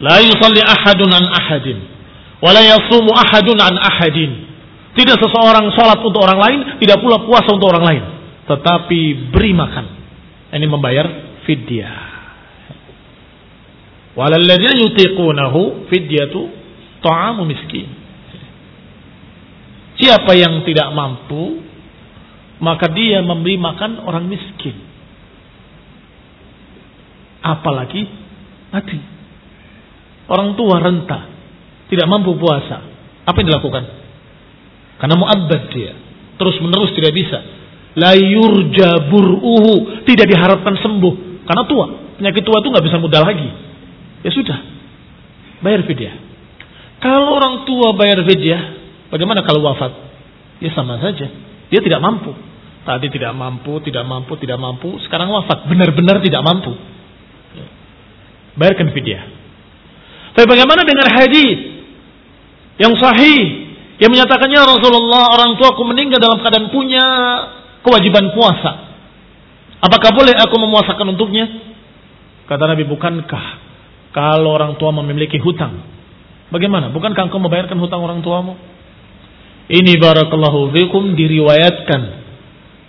La 0.00 0.16
yusalli 0.24 0.64
ahadun 0.64 1.12
an 1.12 1.24
ahadin. 1.36 1.78
Wa 2.40 2.56
la 2.56 2.64
yasumu 2.64 3.12
ahadun 3.12 3.60
an 3.60 3.76
ahadin. 3.76 4.48
Tidak 4.96 5.20
seseorang 5.20 5.68
sholat 5.76 6.00
untuk 6.00 6.24
orang 6.24 6.40
lain, 6.40 6.58
tidak 6.80 7.04
pula 7.04 7.20
puasa 7.28 7.52
untuk 7.52 7.76
orang 7.76 7.84
lain. 7.84 8.02
Tetapi 8.48 9.28
beri 9.36 9.52
makan. 9.52 9.86
Ini 10.56 10.64
membayar 10.64 11.06
fidyah. 11.44 12.08
Walalladzina 14.16 14.80
yutiqunahu 14.80 15.92
fidyatu 15.92 16.40
ta'amu 17.04 17.44
miskin. 17.44 17.99
Siapa 20.00 20.32
yang 20.32 20.64
tidak 20.64 20.88
mampu, 20.96 21.60
maka 22.64 22.88
dia 22.88 23.20
memberi 23.20 23.60
makan 23.60 24.00
orang 24.00 24.24
miskin 24.26 24.90
apalagi 27.40 28.04
mati. 28.70 29.00
Orang 30.30 30.54
tua 30.54 30.78
renta, 30.78 31.26
tidak 31.90 32.06
mampu 32.06 32.38
puasa. 32.38 32.86
Apa 33.26 33.42
yang 33.42 33.50
dilakukan? 33.50 33.84
Karena 35.02 35.16
muabbad 35.18 35.62
dia. 35.74 35.92
Terus 36.38 36.56
menerus 36.62 36.94
tidak 36.94 37.12
bisa. 37.16 37.38
La 37.98 38.14
yurja 38.14 39.10
bur'uhu. 39.10 40.06
Tidak 40.06 40.26
diharapkan 40.30 40.78
sembuh. 40.78 41.44
Karena 41.44 41.62
tua. 41.66 41.86
Penyakit 42.20 42.42
tua 42.46 42.62
itu 42.62 42.68
nggak 42.70 42.84
bisa 42.86 42.96
mudah 43.02 43.22
lagi. 43.26 43.48
Ya 44.22 44.30
sudah. 44.30 44.58
Bayar 45.66 45.82
fidyah. 45.84 46.14
Kalau 47.02 47.34
orang 47.34 47.66
tua 47.66 47.96
bayar 47.96 48.22
fidyah, 48.22 48.79
bagaimana 49.10 49.44
kalau 49.44 49.66
wafat? 49.66 49.92
Ya 50.62 50.70
sama 50.72 50.98
saja. 51.02 51.28
Dia 51.70 51.80
tidak 51.82 52.00
mampu. 52.02 52.32
Tadi 52.80 53.12
tidak 53.12 53.36
mampu, 53.36 53.78
tidak 53.84 54.08
mampu, 54.08 54.32
tidak 54.40 54.58
mampu. 54.58 54.96
Sekarang 55.04 55.28
wafat. 55.30 55.68
Benar-benar 55.70 56.22
tidak 56.24 56.42
mampu 56.42 56.72
bayarkan 58.60 58.90
fidyah. 58.92 59.24
Tapi 60.34 60.46
bagaimana 60.46 60.84
dengan 60.86 61.08
hadis 61.10 61.58
yang 62.80 62.92
sahih 62.96 63.72
yang 64.00 64.12
menyatakannya 64.12 64.60
Rasulullah 64.60 65.32
orang 65.36 65.56
tuaku 65.60 65.80
meninggal 65.88 66.20
dalam 66.22 66.40
keadaan 66.40 66.68
punya 66.68 67.04
kewajiban 67.84 68.32
puasa. 68.32 68.92
Apakah 69.80 70.12
boleh 70.12 70.36
aku 70.36 70.56
memuasakan 70.60 71.16
untuknya? 71.16 71.48
Kata 72.44 72.68
Nabi, 72.68 72.84
bukankah 72.84 73.44
kalau 74.12 74.52
orang 74.52 74.76
tua 74.76 74.92
memiliki 74.92 75.40
hutang? 75.40 75.80
Bagaimana? 76.52 76.92
Bukankah 76.92 77.30
engkau 77.30 77.40
membayarkan 77.40 77.78
hutang 77.80 78.02
orang 78.04 78.20
tuamu? 78.20 78.58
Ini 79.70 80.02
barakallahu 80.02 80.74
fikum 80.74 81.14
diriwayatkan 81.14 82.02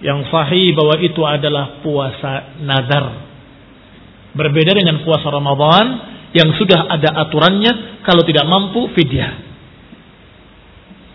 yang 0.01 0.25
sahih 0.33 0.73
bahwa 0.73 0.97
itu 0.97 1.21
adalah 1.21 1.85
puasa 1.85 2.57
nazar. 2.57 3.05
Berbeda 4.33 4.73
dengan 4.73 5.05
puasa 5.05 5.29
Ramadan 5.29 5.85
yang 6.33 6.49
sudah 6.57 6.89
ada 6.89 7.21
aturannya 7.27 8.01
kalau 8.01 8.25
tidak 8.25 8.49
mampu 8.49 8.89
fidyah. 8.97 9.33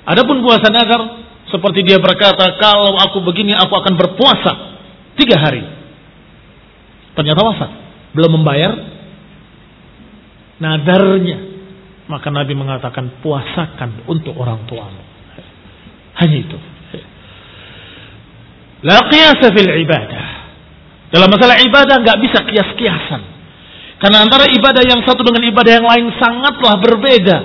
Adapun 0.06 0.38
puasa 0.46 0.70
nazar 0.70 1.02
seperti 1.50 1.82
dia 1.82 1.98
berkata 1.98 2.54
kalau 2.62 2.94
aku 3.02 3.26
begini 3.26 3.50
aku 3.50 3.74
akan 3.74 3.94
berpuasa 3.98 4.52
tiga 5.18 5.34
hari. 5.42 5.66
Ternyata 7.18 7.42
wafat 7.42 7.70
belum 8.14 8.38
membayar 8.38 8.70
nadarnya. 10.62 11.58
Maka 12.06 12.30
Nabi 12.30 12.54
mengatakan 12.54 13.18
puasakan 13.18 14.06
untuk 14.06 14.38
orang 14.38 14.62
tuamu. 14.70 15.15
Hanya 16.16 16.38
itu. 16.40 16.58
La 18.84 19.04
qiyasa 19.08 19.52
fil 19.52 19.72
ibadah. 19.84 20.24
Dalam 21.10 21.28
masalah 21.32 21.56
ibadah 21.62 21.96
nggak 22.02 22.18
bisa 22.22 22.38
kias-kiasan. 22.44 23.22
Karena 23.96 24.20
antara 24.20 24.44
ibadah 24.52 24.84
yang 24.84 25.00
satu 25.08 25.24
dengan 25.24 25.48
ibadah 25.48 25.72
yang 25.80 25.86
lain 25.88 26.12
sangatlah 26.20 26.76
berbeda. 26.84 27.36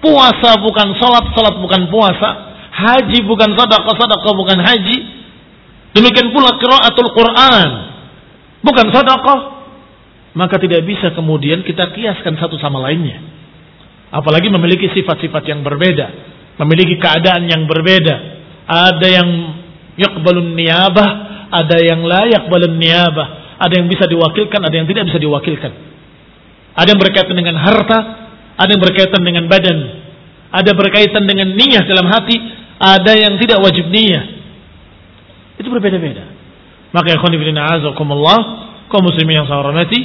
Puasa 0.00 0.56
bukan 0.60 0.96
sholat, 0.96 1.24
sholat 1.36 1.54
bukan 1.60 1.92
puasa. 1.92 2.56
Haji 2.72 3.24
bukan 3.24 3.56
sadaqah, 3.56 3.94
sadaqah 3.96 4.32
bukan 4.36 4.58
haji. 4.60 4.98
Demikian 5.96 6.32
pula 6.32 6.56
qiraatul 6.60 7.12
Quran. 7.12 7.70
Bukan 8.64 8.86
sadaqah. 8.92 9.38
Maka 10.36 10.60
tidak 10.60 10.84
bisa 10.84 11.16
kemudian 11.16 11.64
kita 11.64 11.92
kiaskan 11.96 12.36
satu 12.36 12.60
sama 12.60 12.80
lainnya. 12.84 13.20
Apalagi 14.12 14.52
memiliki 14.52 14.92
sifat-sifat 14.92 15.48
yang 15.48 15.64
berbeda. 15.64 16.36
Memiliki 16.56 16.96
keadaan 16.96 17.44
yang 17.48 17.68
berbeda. 17.68 18.14
Ada 18.66 19.06
yang 19.06 19.28
yaqbalun 19.96 20.56
niyabah 20.56 21.26
ada 21.50 21.78
yang 21.78 22.02
layak 22.02 22.50
balen 22.50 22.78
niabah, 22.78 23.58
ada 23.58 23.72
yang 23.78 23.86
bisa 23.86 24.06
diwakilkan, 24.10 24.60
ada 24.60 24.74
yang 24.74 24.86
tidak 24.90 25.06
bisa 25.10 25.18
diwakilkan. 25.22 25.72
Ada 26.76 26.88
yang 26.92 27.00
berkaitan 27.00 27.36
dengan 27.36 27.56
harta, 27.56 27.98
ada 28.58 28.68
yang 28.68 28.82
berkaitan 28.82 29.22
dengan 29.24 29.44
badan, 29.48 29.78
ada 30.52 30.70
berkaitan 30.76 31.24
dengan 31.24 31.54
niat 31.56 31.84
dalam 31.88 32.06
hati, 32.10 32.36
ada 32.76 33.12
yang 33.16 33.40
tidak 33.40 33.58
wajib 33.64 33.88
niat. 33.88 34.26
Itu 35.56 35.72
berbeda-beda. 35.72 36.24
Maka 36.92 37.16
ya 37.16 37.18
khonifidina 37.20 37.80
azakumullah, 37.80 38.38
kaum 38.92 39.08
muslimin 39.08 39.44
yang 39.44 39.48
saya 39.48 39.64
hormati, 39.64 40.00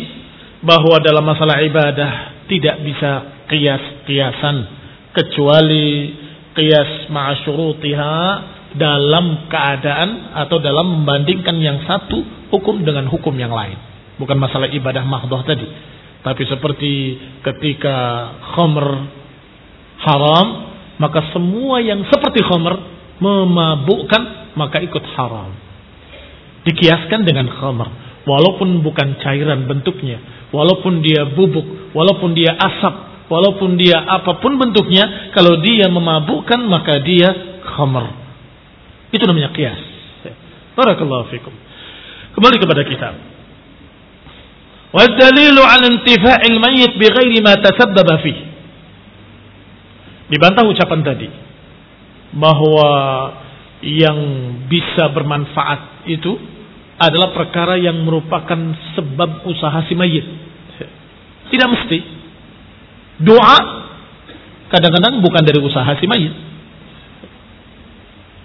bahwa 0.64 1.02
dalam 1.04 1.26
masalah 1.26 1.60
ibadah 1.66 2.46
tidak 2.48 2.80
bisa 2.86 3.12
kias-kiasan 3.52 4.56
kecuali 5.12 6.16
kias 6.56 7.08
ma'asyurutiha 7.12 8.16
dalam 8.76 9.52
keadaan 9.52 10.36
atau 10.48 10.58
dalam 10.64 11.02
membandingkan 11.04 11.60
yang 11.60 11.84
satu 11.84 12.50
hukum 12.52 12.84
dengan 12.84 13.08
hukum 13.12 13.36
yang 13.36 13.52
lain. 13.52 13.76
Bukan 14.16 14.38
masalah 14.40 14.72
ibadah 14.72 15.04
mahdoh 15.04 15.42
tadi. 15.44 15.68
Tapi 16.22 16.44
seperti 16.46 17.18
ketika 17.42 17.98
khomer 18.54 18.88
haram, 20.06 20.48
maka 21.02 21.34
semua 21.34 21.82
yang 21.82 22.06
seperti 22.06 22.46
khomer 22.46 22.78
memabukkan, 23.18 24.54
maka 24.54 24.78
ikut 24.80 25.02
haram. 25.18 25.52
Dikiaskan 26.62 27.26
dengan 27.26 27.50
khomer. 27.50 27.90
Walaupun 28.22 28.86
bukan 28.86 29.18
cairan 29.18 29.66
bentuknya. 29.66 30.22
Walaupun 30.54 31.02
dia 31.02 31.26
bubuk. 31.34 31.90
Walaupun 31.98 32.38
dia 32.38 32.54
asap. 32.54 33.11
Walaupun 33.32 33.80
dia 33.80 33.96
apa 33.96 34.44
pun 34.44 34.60
bentuknya, 34.60 35.32
kalau 35.32 35.64
dia 35.64 35.88
memabukkan 35.88 36.68
maka 36.68 37.00
dia 37.00 37.32
khamr. 37.64 38.12
Itu 39.16 39.24
namanya 39.24 39.56
kias. 39.56 39.80
Barakallahu 40.76 41.32
fikum. 41.32 41.56
Kembali 42.36 42.60
kepada 42.60 42.84
kita. 42.84 43.10
Wa 44.92 45.08
dalilu 45.16 45.64
'ala 45.64 45.88
intifa'il 45.88 46.60
mayyit 46.60 47.00
bighairi 47.00 47.40
ma 47.40 47.56
tasabbaba 47.56 48.20
fi. 48.20 48.36
Dibantah 50.28 50.68
ucapan 50.68 51.00
tadi 51.00 51.28
bahwa 52.36 52.92
yang 53.80 54.20
bisa 54.68 55.08
bermanfaat 55.12 56.04
itu 56.12 56.36
adalah 57.00 57.32
perkara 57.32 57.80
yang 57.80 58.04
merupakan 58.04 58.60
sebab 59.00 59.48
usaha 59.48 59.88
si 59.88 59.96
mayit. 59.96 60.28
Tidak 61.48 61.68
mesti 61.68 62.21
Doa 63.22 63.58
kadang-kadang 64.72 65.20
bukan 65.22 65.44
dari 65.44 65.60
usaha 65.62 65.88
si 66.00 66.06
mayit. 66.08 66.34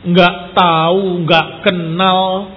Enggak 0.07 0.55
tahu, 0.55 1.25
enggak 1.25 1.67
kenal, 1.67 2.51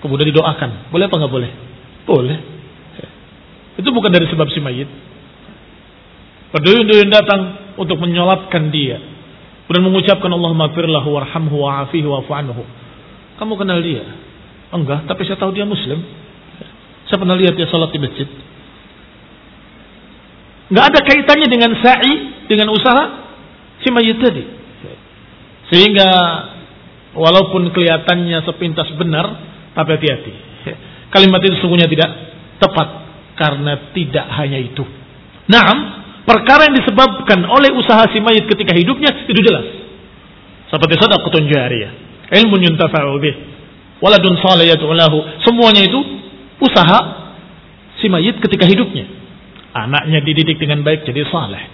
kemudian 0.00 0.32
didoakan. 0.32 0.88
Boleh 0.88 1.04
apa 1.08 1.16
enggak 1.18 1.32
boleh? 1.32 1.50
Boleh. 2.04 2.38
Itu 3.74 3.90
bukan 3.90 4.10
dari 4.12 4.30
sebab 4.30 4.46
si 4.54 4.62
mayit. 4.62 4.86
Berduyun-duyun 6.54 7.10
datang 7.10 7.74
untuk 7.74 7.98
menyolatkan 7.98 8.70
dia. 8.70 9.02
Dan 9.64 9.80
mengucapkan 9.82 10.30
Allah 10.30 10.54
mafirlahu 10.54 11.08
warhamhu 11.18 11.56
wa'afihi 11.66 12.06
wa'afu 12.06 12.30
anhu. 12.30 12.62
Kamu 13.42 13.58
kenal 13.58 13.82
dia? 13.82 14.06
Enggak, 14.70 15.10
tapi 15.10 15.26
saya 15.26 15.34
tahu 15.34 15.50
dia 15.50 15.66
muslim. 15.66 15.98
Saya 17.10 17.18
pernah 17.18 17.34
lihat 17.34 17.58
dia 17.58 17.66
sholat 17.66 17.90
di 17.90 17.98
masjid. 17.98 18.28
Enggak 20.72 20.84
ada 20.92 21.00
kaitannya 21.04 21.48
dengan 21.48 21.70
sa'i, 21.76 22.12
dengan 22.48 22.72
usaha 22.72 23.04
si 23.84 23.88
mayit 23.92 24.16
tadi. 24.16 24.44
Sehingga 25.68 26.08
walaupun 27.12 27.68
kelihatannya 27.72 28.44
sepintas 28.44 28.88
benar, 28.96 29.26
tapi 29.76 29.88
hati-hati. 29.96 30.32
Kalimat 31.12 31.40
itu 31.46 31.62
sungguhnya 31.62 31.86
tidak 31.86 32.10
tepat 32.58 32.88
karena 33.38 33.92
tidak 33.94 34.26
hanya 34.40 34.58
itu. 34.58 34.82
Nah, 35.46 35.62
perkara 36.26 36.66
yang 36.66 36.76
disebabkan 36.80 37.44
oleh 37.46 37.70
usaha 37.76 38.08
si 38.10 38.18
mayit 38.18 38.48
ketika 38.50 38.74
hidupnya 38.74 39.28
itu 39.28 39.40
jelas. 39.44 39.66
Seperti 40.72 40.98
sadaqatun 40.98 41.46
jariyah, 41.46 41.92
ilmu 42.34 42.56
yuntafa'u 42.58 43.14
bih, 43.22 43.34
waladun 44.02 44.34
salih. 44.42 44.74
Semuanya 45.44 45.86
itu 45.86 46.00
usaha 46.58 46.98
si 48.02 48.10
mayit 48.10 48.42
ketika 48.42 48.66
hidupnya. 48.66 49.06
Anaknya 49.74 50.22
dididik 50.22 50.62
dengan 50.62 50.86
baik 50.86 51.02
jadi 51.02 51.26
saleh. 51.34 51.66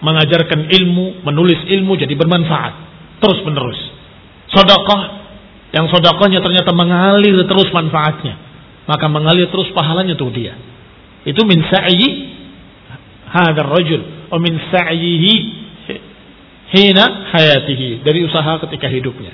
Mengajarkan 0.00 0.72
ilmu, 0.72 1.20
menulis 1.20 1.60
ilmu 1.68 2.00
jadi 2.00 2.16
bermanfaat. 2.16 2.74
Terus 3.20 3.44
menerus. 3.44 3.76
Sedekah 4.48 5.02
yang 5.76 5.92
sodakohnya 5.92 6.40
ternyata 6.40 6.72
mengalir 6.72 7.44
terus 7.44 7.68
manfaatnya. 7.76 8.40
Maka 8.88 9.04
mengalir 9.12 9.52
terus 9.52 9.68
pahalanya 9.76 10.16
tuh 10.16 10.32
dia. 10.32 10.56
Itu 11.28 11.44
min 11.44 11.60
sa'yi 11.68 12.08
hadar 13.28 13.68
rajul. 13.68 14.32
O 14.32 14.40
min 14.40 14.56
sa'yihi 14.72 15.34
hina 16.72 17.04
hayatihi. 17.36 18.00
Dari 18.00 18.24
usaha 18.24 18.64
ketika 18.64 18.88
hidupnya. 18.88 19.32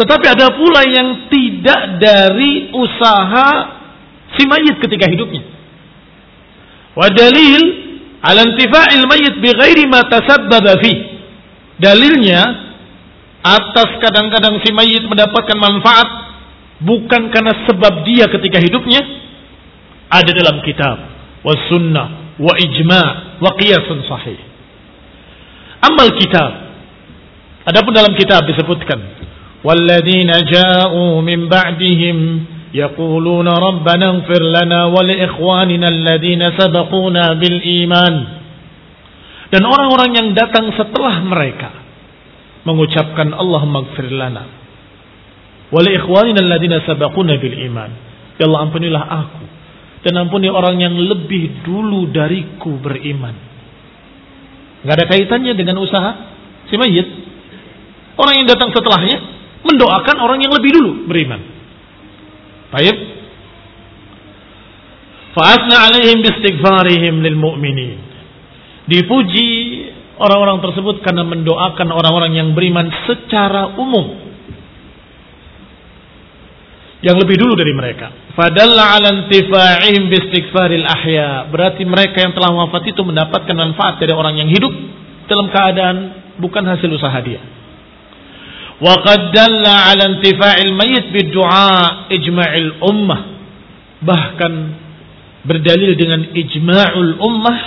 Tetapi 0.00 0.26
ada 0.32 0.56
pula 0.56 0.80
yang 0.88 1.28
tidak 1.28 2.00
dari 2.00 2.72
usaha 2.72 3.48
si 4.32 4.48
mayit 4.48 4.80
ketika 4.80 5.12
hidupnya. 5.12 5.59
Wa 6.94 7.06
dalil 7.10 7.62
ala 8.22 8.40
intifa'il 8.46 9.04
mayit 9.06 9.34
bi 9.38 9.50
ghairi 9.54 9.84
ma 9.86 10.04
tasabbaba 10.06 10.78
fi. 10.82 10.92
Dalilnya 11.80 12.40
atas 13.40 13.96
kadang-kadang 14.04 14.60
si 14.60 14.70
mayit 14.76 15.04
mendapatkan 15.08 15.56
manfaat 15.56 16.08
bukan 16.84 17.32
karena 17.32 17.52
sebab 17.68 18.04
dia 18.04 18.28
ketika 18.28 18.60
hidupnya 18.60 19.00
ada 20.12 20.30
dalam 20.32 20.60
kitab 20.64 20.96
wa 21.40 21.54
sunnah 21.68 22.36
wa 22.40 22.52
ijma' 22.56 23.40
wa 23.40 23.50
qiyasun 23.56 24.04
sahih 24.04 24.40
amal 25.84 26.08
kitab 26.16 26.50
adapun 27.64 27.92
dalam 27.92 28.12
kitab 28.16 28.44
disebutkan 28.48 29.00
walladzina 29.64 30.40
ja'u 30.44 31.20
min 31.20 31.48
ba'dihim 31.48 32.16
lana 34.46 34.80
wa 34.94 35.02
li 35.02 35.14
ikhwanina 35.18 35.86
alladhina 35.90 36.54
sabaquna 36.54 37.34
bil 37.34 37.58
iman 37.84 38.40
dan 39.50 39.62
orang-orang 39.66 40.10
yang 40.14 40.28
datang 40.38 40.70
setelah 40.78 41.18
mereka 41.26 41.74
mengucapkan 42.62 43.34
Allah 43.34 43.62
maghfir 43.66 44.06
lana. 44.14 44.44
Wali 45.70 45.90
ikhwanina 45.98 46.38
alladhina 46.38 46.86
sabaquna 46.86 47.34
bil 47.42 47.58
iman. 47.70 47.90
Ya 48.38 48.46
Allah 48.46 48.60
ampunilah 48.70 49.04
aku 49.04 49.44
dan 50.06 50.14
ampuni 50.16 50.48
orang 50.48 50.80
yang 50.80 50.96
lebih 50.96 51.66
dulu 51.66 52.08
dariku 52.08 52.78
beriman. 52.80 53.36
Gak 54.80 54.96
ada 54.96 55.04
kaitannya 55.12 55.52
dengan 55.58 55.76
usaha 55.82 56.10
si 56.70 56.78
mayit. 56.80 57.04
Orang 58.16 58.34
yang 58.40 58.48
datang 58.48 58.72
setelahnya 58.72 59.18
mendoakan 59.60 60.16
orang 60.24 60.40
yang 60.40 60.52
lebih 60.56 60.72
dulu 60.72 61.04
beriman. 61.04 61.59
Baik. 62.70 62.96
Fa'asna 65.34 65.76
alaihim 65.90 66.22
bistighfarihim 66.22 67.14
lil 67.22 67.38
mu'minin. 67.38 67.98
Dipuji 68.90 69.48
orang-orang 70.18 70.58
tersebut 70.58 71.02
karena 71.06 71.22
mendoakan 71.22 71.88
orang-orang 71.94 72.34
yang 72.34 72.48
beriman 72.54 72.90
secara 73.06 73.78
umum 73.78 74.30
yang 77.00 77.16
lebih 77.16 77.40
dulu 77.40 77.56
dari 77.56 77.72
mereka. 77.72 78.12
Fadalla 78.36 78.96
'ala 78.96 79.24
intifa'ihim 79.24 80.10
bistighfaril 80.12 80.84
ahya. 80.84 81.48
Berarti 81.48 81.82
mereka 81.88 82.20
yang 82.20 82.36
telah 82.36 82.52
wafat 82.52 82.92
itu 82.92 83.00
mendapatkan 83.00 83.56
manfaat 83.56 84.02
dari 84.02 84.12
orang 84.12 84.36
yang 84.36 84.48
hidup 84.52 84.72
dalam 85.26 85.48
keadaan 85.48 85.96
bukan 86.36 86.64
hasil 86.66 86.90
usaha 86.92 87.18
dia. 87.24 87.59
Qad 88.80 89.36
dalla 89.36 89.92
'ala 89.92 90.16
intifa'il 90.16 90.72
mayyit 90.72 91.12
biddu'a 91.12 92.08
ijma'il 92.08 92.80
ummah. 92.80 93.20
Bahkan 94.00 94.52
berdalil 95.44 95.92
dengan 96.00 96.32
ijma'ul 96.32 97.20
ummah 97.20 97.58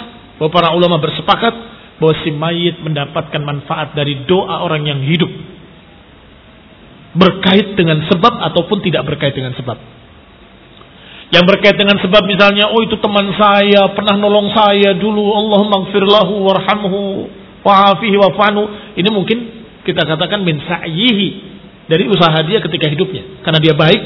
bahwa 0.42 0.50
para 0.50 0.74
ulama 0.74 0.98
bersepakat 0.98 1.54
bahwa 2.02 2.14
si 2.26 2.34
mayit 2.34 2.82
mendapatkan 2.82 3.42
manfaat 3.46 3.94
dari 3.94 4.26
doa 4.26 4.66
orang 4.66 4.90
yang 4.90 5.06
hidup. 5.06 5.30
Berkait 7.14 7.78
dengan 7.78 8.02
sebab 8.10 8.42
ataupun 8.50 8.82
tidak 8.82 9.06
berkait 9.06 9.38
dengan 9.38 9.54
sebab. 9.54 9.78
Yang 11.30 11.46
berkait 11.50 11.78
dengan 11.78 11.98
sebab 12.02 12.26
misalnya, 12.26 12.74
oh 12.74 12.82
itu 12.82 12.98
teman 12.98 13.34
saya, 13.38 13.90
pernah 13.94 14.18
nolong 14.18 14.54
saya 14.54 14.98
dulu, 14.98 15.34
Allahumma 15.34 15.90
gfirlahu 15.90 16.34
warhamhu 16.46 17.30
wa'afihi 17.62 18.18
wa'fanu. 18.18 18.62
Ini 18.98 19.10
mungkin 19.10 19.63
kita 19.84 20.02
katakan 20.08 20.44
min 20.48 20.64
sa'yihi 20.64 21.28
dari 21.92 22.08
usaha 22.08 22.40
dia 22.48 22.64
ketika 22.64 22.88
hidupnya. 22.88 23.44
Karena 23.44 23.60
dia 23.60 23.76
baik, 23.76 24.02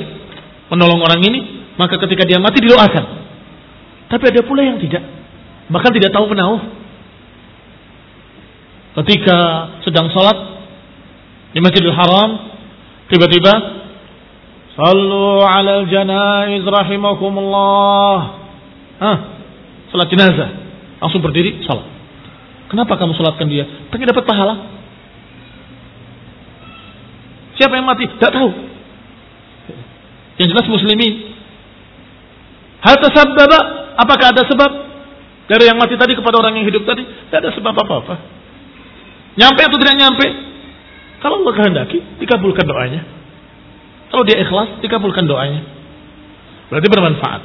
menolong 0.73 1.01
orang 1.01 1.21
ini, 1.21 1.39
maka 1.77 2.01
ketika 2.01 2.25
dia 2.25 2.41
mati 2.41 2.57
didoakan. 2.61 3.05
Tapi 4.09 4.23
ada 4.33 4.41
pula 4.41 4.65
yang 4.65 4.81
tidak. 4.81 5.05
Bahkan 5.67 5.91
tidak 5.93 6.11
tahu 6.15 6.25
menahu 6.31 6.57
ketika 8.97 9.37
sedang 9.85 10.09
sholat 10.09 10.37
di 11.53 11.59
Masjidil 11.61 11.93
Haram 11.93 12.29
tiba-tiba 13.13 13.77
Sallu 14.77 15.41
ala 15.41 15.89
janaiz 15.89 16.61
rahimakumullah 16.61 18.17
ah, 19.01 19.17
Salat 19.89 20.05
jenazah 20.13 20.49
Langsung 21.01 21.25
berdiri 21.25 21.65
salat 21.65 21.89
Kenapa 22.69 22.93
kamu 22.93 23.17
salatkan 23.17 23.49
dia? 23.49 23.65
Pengen 23.89 24.13
dapat 24.13 24.21
pahala 24.29 24.76
Siapa 27.57 27.73
yang 27.73 27.85
mati? 27.89 28.05
Tidak 28.05 28.31
tahu 28.31 28.49
Yang 30.37 30.47
jelas 30.53 30.67
muslimin 30.69 31.13
Hal 32.85 33.01
tersababa 33.01 33.59
Apakah 33.97 34.31
ada 34.31 34.45
sebab 34.45 34.71
Dari 35.49 35.65
yang 35.65 35.81
mati 35.81 35.97
tadi 35.97 36.13
kepada 36.13 36.37
orang 36.37 36.61
yang 36.61 36.69
hidup 36.69 36.85
tadi 36.85 37.01
Tidak 37.01 37.37
ada 37.41 37.49
sebab 37.51 37.73
apa-apa 37.73 38.37
Nyampe 39.37 39.61
atau 39.61 39.77
tidak 39.77 39.95
nyampe? 40.01 40.27
Kalau 41.21 41.45
Allah 41.45 41.53
kehendaki, 41.53 41.97
dikabulkan 42.21 42.65
doanya. 42.65 43.05
Kalau 44.09 44.25
dia 44.25 44.41
ikhlas, 44.41 44.81
dikabulkan 44.81 45.29
doanya. 45.29 45.61
Berarti 46.73 46.87
bermanfaat. 46.89 47.41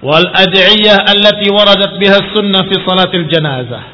Wal 0.00 0.26
ad'iyah 0.32 1.06
allati 1.06 1.46
waradat 1.54 2.02
biha 2.02 2.18
sunnah 2.34 2.66
fi 2.66 2.74
salatil 2.82 3.26
janazah. 3.30 3.84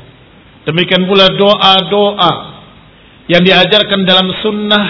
Demikian 0.65 1.05
pula 1.05 1.29
doa-doa 1.35 2.56
yang 3.27 3.43
diajarkan 3.43 4.07
dalam 4.07 4.31
sunnah 4.43 4.85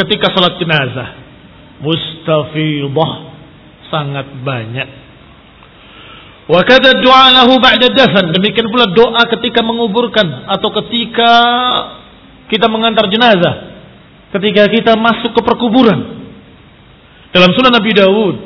ketika 0.00 0.32
salat 0.32 0.56
jenazah. 0.56 1.08
Mustafidah 1.82 3.12
sangat 3.90 4.26
banyak 4.46 5.02
Wa 6.50 6.60
kada 6.66 6.98
doa 6.98 7.30
lahu 7.30 7.62
ba'da 7.62 7.86
dafan. 7.94 8.34
Demikian 8.34 8.66
pula 8.66 8.90
doa 8.90 9.22
ketika 9.30 9.62
menguburkan 9.62 10.50
atau 10.50 10.74
ketika 10.82 11.32
kita 12.50 12.66
mengantar 12.66 13.06
jenazah. 13.06 13.70
Ketika 14.34 14.66
kita 14.66 14.92
masuk 14.98 15.38
ke 15.38 15.40
perkuburan. 15.44 16.24
Dalam 17.30 17.50
sunan 17.54 17.72
Nabi 17.72 17.92
Dawud 17.96 18.36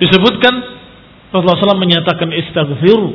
disebutkan 0.00 0.54
Rasulullah 1.34 1.76
SAW 1.76 1.84
menyatakan 1.84 2.32
istaghfiru 2.32 3.08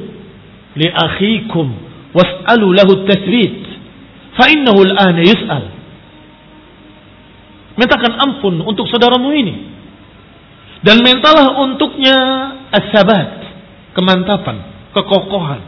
li 0.78 0.88
akhikum 0.92 1.68
was'alu 2.14 2.68
lahu 2.76 3.08
tasbit 3.10 3.64
fa 4.40 4.46
innahu 4.48 4.80
al-ana 4.88 5.20
yus'al. 5.20 5.66
Mintakan 7.76 8.14
ampun 8.16 8.64
untuk 8.64 8.88
saudaramu 8.88 9.36
ini. 9.36 9.56
Dan 10.80 11.04
mintalah 11.04 11.60
untuknya 11.60 12.16
as-sabat, 12.72 13.30
kemantapan, 13.92 14.64
kekokohan. 14.96 15.62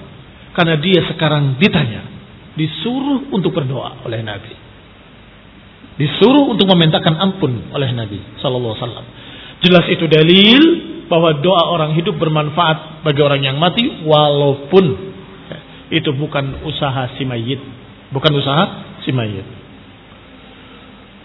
Karena 0.56 0.80
dia 0.80 1.04
sekarang 1.12 1.60
ditanya, 1.60 2.08
disuruh 2.56 3.28
untuk 3.32 3.52
berdoa 3.52 4.08
oleh 4.08 4.24
Nabi. 4.24 4.56
Disuruh 6.00 6.48
untuk 6.52 6.68
memintakan 6.72 7.20
ampun 7.20 7.72
oleh 7.76 7.92
Nabi 7.92 8.20
sallallahu. 8.40 8.76
Jelas 9.62 9.86
itu 9.92 10.08
dalil 10.08 10.62
bahwa 11.12 11.44
doa 11.44 11.76
orang 11.76 11.92
hidup 11.92 12.16
bermanfaat 12.16 13.04
bagi 13.04 13.20
orang 13.20 13.44
yang 13.44 13.60
mati 13.60 13.84
walaupun 14.08 15.12
itu 15.92 16.08
bukan 16.16 16.64
usaha 16.64 17.12
si 17.20 17.28
mayit, 17.28 17.60
bukan 18.12 18.32
usaha 18.36 18.64
si 19.04 19.12
mayit. 19.16 19.48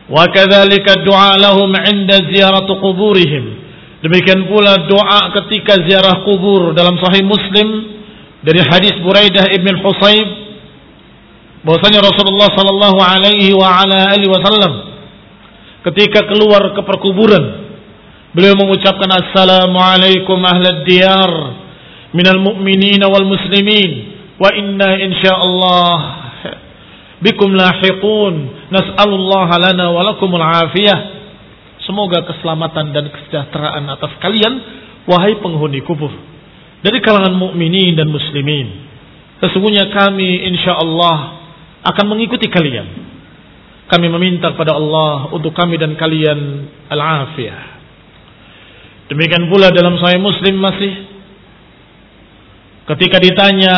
Wa 0.06 0.30
kadzalika 0.30 1.02
du'a 1.02 1.34
lahum 1.38 1.70
'inda 1.74 2.30
ziyarat 2.30 2.66
quburihim. 2.66 3.44
Demikian 4.06 4.46
pula 4.46 4.86
doa 4.86 5.34
ketika 5.42 5.82
ziarah 5.82 6.22
kubur 6.22 6.70
dalam 6.78 6.94
sahih 7.02 7.26
Muslim 7.26 7.68
dari 8.46 8.62
hadis 8.62 8.94
Buraidah 9.02 9.50
ibn 9.50 9.82
Husayb 9.82 10.28
bahwasanya 11.66 11.98
Rasulullah 11.98 12.46
sallallahu 12.54 12.98
alaihi 13.02 13.50
wa 13.58 13.66
ala 13.82 14.14
alihi 14.14 14.30
wasallam 14.30 14.72
ketika 15.90 16.30
keluar 16.30 16.70
ke 16.70 16.80
perkuburan 16.86 17.66
beliau 18.30 18.54
mengucapkan 18.54 19.10
assalamu 19.10 19.74
alaikum 19.74 20.38
ahlad 20.46 20.86
diyar 20.86 21.30
minal 22.14 22.38
mu'minin 22.38 23.02
wal 23.02 23.26
muslimin 23.26 23.90
wa 24.38 24.46
inna 24.54 24.94
insyaallah 24.94 25.96
bikum 27.22 27.52
lahiqun 27.56 28.34
nas'alullah 28.72 29.48
lana 29.56 29.86
wa 29.92 30.02
lakumul 30.12 30.42
afiyah 30.42 30.98
semoga 31.84 32.24
keselamatan 32.26 32.92
dan 32.92 33.08
kesejahteraan 33.08 33.84
atas 33.88 34.12
kalian 34.20 34.54
wahai 35.08 35.38
penghuni 35.38 35.80
kubur 35.86 36.10
dari 36.82 36.98
kalangan 37.00 37.32
mukminin 37.36 37.96
dan 37.96 38.10
muslimin 38.10 38.86
sesungguhnya 39.40 39.92
kami 39.92 40.48
insyaallah 40.52 41.36
akan 41.86 42.06
mengikuti 42.10 42.50
kalian. 42.50 43.06
Kami 43.86 44.06
meminta 44.10 44.50
kepada 44.50 44.74
Allah 44.74 45.30
untuk 45.30 45.54
kami 45.54 45.78
dan 45.78 45.94
kalian 45.94 46.66
al-afiyah. 46.90 47.78
Demikian 49.06 49.46
pula 49.46 49.70
dalam 49.70 49.94
Sahih 50.02 50.18
Muslim 50.18 50.58
masih 50.58 51.06
ketika 52.90 53.22
ditanya 53.22 53.76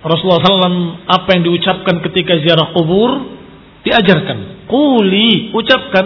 Rasulullah 0.00 0.40
SAW 0.40 1.04
apa 1.04 1.28
yang 1.36 1.44
diucapkan 1.44 2.00
ketika 2.08 2.40
ziarah 2.40 2.72
kubur 2.72 3.36
diajarkan. 3.84 4.64
Kuli 4.64 5.52
ucapkan 5.52 6.04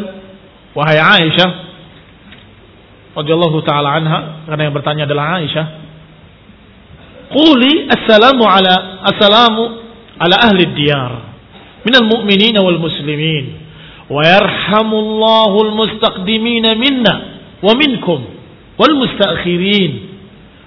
wahai 0.74 0.98
Aisyah 0.98 1.50
radhiyallahu 3.14 3.62
taala 3.62 3.94
anha 3.94 4.18
karena 4.50 4.62
yang 4.66 4.74
bertanya 4.74 5.02
adalah 5.06 5.38
Aisyah. 5.38 5.66
Kuli 7.30 7.86
assalamu 7.86 8.42
ala 8.42 9.06
assalamu 9.14 9.62
ala 10.18 10.36
ahli 10.42 10.74
diyar 10.74 11.12
minal 11.86 12.06
mu'minina 12.06 12.62
wal 12.62 12.78
muslimin 12.82 13.62
wa 14.10 14.20
yarhamullahu 14.22 15.56
al 15.70 15.72
mustaqdimina 15.74 16.74
minna 16.78 17.14
wa 17.62 17.72
minkum 17.78 18.26
wal 18.74 18.94
mustaakhirin 18.98 19.92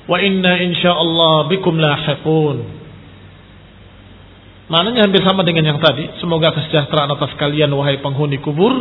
wa 0.08 0.16
inna 0.20 0.64
insyaallah 0.64 1.52
bikum 1.52 1.76
lahiqun 1.76 2.77
Maknanya 4.68 5.08
hampir 5.08 5.24
sama 5.24 5.48
dengan 5.48 5.76
yang 5.76 5.80
tadi. 5.80 6.20
Semoga 6.20 6.52
kesejahteraan 6.52 7.08
atas 7.16 7.32
kalian 7.40 7.72
wahai 7.72 8.04
penghuni 8.04 8.44
kubur 8.44 8.72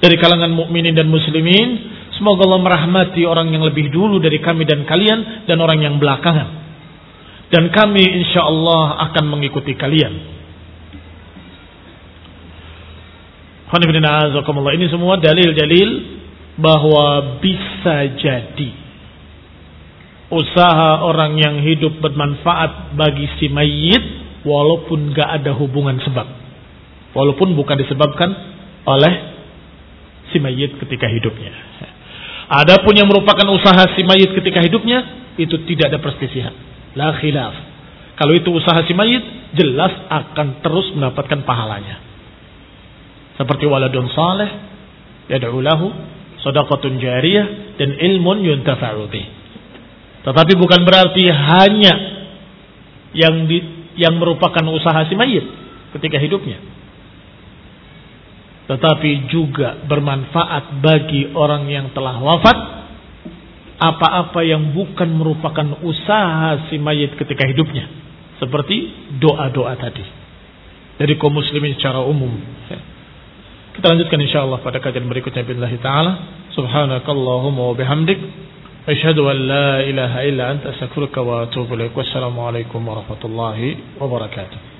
dari 0.00 0.16
kalangan 0.16 0.48
mukminin 0.52 0.96
dan 0.96 1.12
muslimin. 1.12 1.92
Semoga 2.16 2.48
Allah 2.48 2.64
merahmati 2.64 3.28
orang 3.28 3.52
yang 3.52 3.60
lebih 3.60 3.92
dulu 3.92 4.16
dari 4.16 4.40
kami 4.40 4.64
dan 4.64 4.88
kalian 4.88 5.44
dan 5.44 5.60
orang 5.60 5.84
yang 5.84 6.00
belakangan 6.00 6.66
dan 7.50 7.70
kami 7.70 8.02
insya 8.02 8.42
Allah 8.42 9.06
akan 9.10 9.24
mengikuti 9.30 9.74
kalian. 9.78 10.34
Ini 13.66 14.86
semua 14.90 15.18
dalil-dalil 15.18 15.90
bahwa 16.56 17.38
bisa 17.42 17.96
jadi 18.14 18.70
usaha 20.26 21.06
orang 21.06 21.38
yang 21.38 21.62
hidup 21.62 22.02
bermanfaat 22.02 22.98
bagi 22.98 23.26
si 23.38 23.46
mayit 23.46 24.25
walaupun 24.46 25.10
gak 25.10 25.42
ada 25.42 25.50
hubungan 25.58 25.98
sebab. 26.06 26.26
Walaupun 27.12 27.58
bukan 27.58 27.76
disebabkan 27.82 28.30
oleh 28.86 29.14
si 30.30 30.38
mayit 30.38 30.78
ketika 30.78 31.10
hidupnya. 31.10 31.50
Adapun 32.46 32.94
yang 32.94 33.10
merupakan 33.10 33.42
usaha 33.50 33.90
si 33.98 34.06
mayit 34.06 34.30
ketika 34.30 34.62
hidupnya 34.62 35.02
itu 35.34 35.58
tidak 35.66 35.90
ada 35.90 35.98
perselisihan. 35.98 36.54
La 36.94 37.18
khilaf. 37.18 37.54
Kalau 38.16 38.32
itu 38.32 38.48
usaha 38.54 38.80
si 38.86 38.94
mayit, 38.96 39.20
jelas 39.52 39.92
akan 40.08 40.62
terus 40.64 40.94
mendapatkan 40.96 41.44
pahalanya. 41.44 42.00
Seperti 43.36 43.68
waladun 43.68 44.08
saleh, 44.14 44.48
yad'u 45.28 45.60
lahu, 45.60 45.92
sadaqatun 46.40 46.96
jariyah, 46.96 47.76
dan 47.76 47.92
ilmun 47.92 48.40
yuntafa'u 48.40 49.12
Tetapi 50.24 50.52
bukan 50.56 50.80
berarti 50.88 51.28
hanya 51.28 51.94
yang 53.12 53.44
di, 53.44 53.75
yang 53.96 54.16
merupakan 54.20 54.62
usaha 54.72 55.04
si 55.08 55.16
mayit 55.16 55.44
ketika 55.96 56.20
hidupnya. 56.20 56.60
Tetapi 58.66 59.30
juga 59.30 59.78
bermanfaat 59.86 60.82
bagi 60.82 61.30
orang 61.32 61.70
yang 61.70 61.86
telah 61.94 62.18
wafat 62.18 62.58
apa-apa 63.76 64.40
yang 64.40 64.72
bukan 64.72 65.12
merupakan 65.12 65.84
usaha 65.84 66.68
si 66.72 66.80
mayit 66.80 67.14
ketika 67.14 67.44
hidupnya. 67.44 67.86
Seperti 68.36 68.92
doa-doa 69.16 69.76
tadi. 69.80 70.04
Dari 70.96 71.12
kaum 71.20 71.36
muslimin 71.36 71.76
secara 71.76 72.00
umum. 72.04 72.32
Kita 73.76 73.92
lanjutkan 73.92 74.16
insyaAllah 74.16 74.64
pada 74.64 74.80
kajian 74.80 75.04
berikutnya. 75.04 75.44
Billahi 75.44 75.76
ta'ala. 75.76 76.12
Subhanakallahumma 76.56 77.62
wa 77.68 77.74
bihamdik. 77.76 78.16
أشهد 78.88 79.18
أن 79.18 79.36
لا 79.36 79.80
إله 79.80 80.28
إلا 80.28 80.50
أنت 80.50 80.66
أستغفرك 80.66 81.16
وأتوب 81.16 81.74
إليك. 81.74 81.96
والسلام 81.96 82.40
عليكم 82.40 82.88
ورحمة 82.88 83.22
الله 83.24 83.76
وبركاته. 84.00 84.75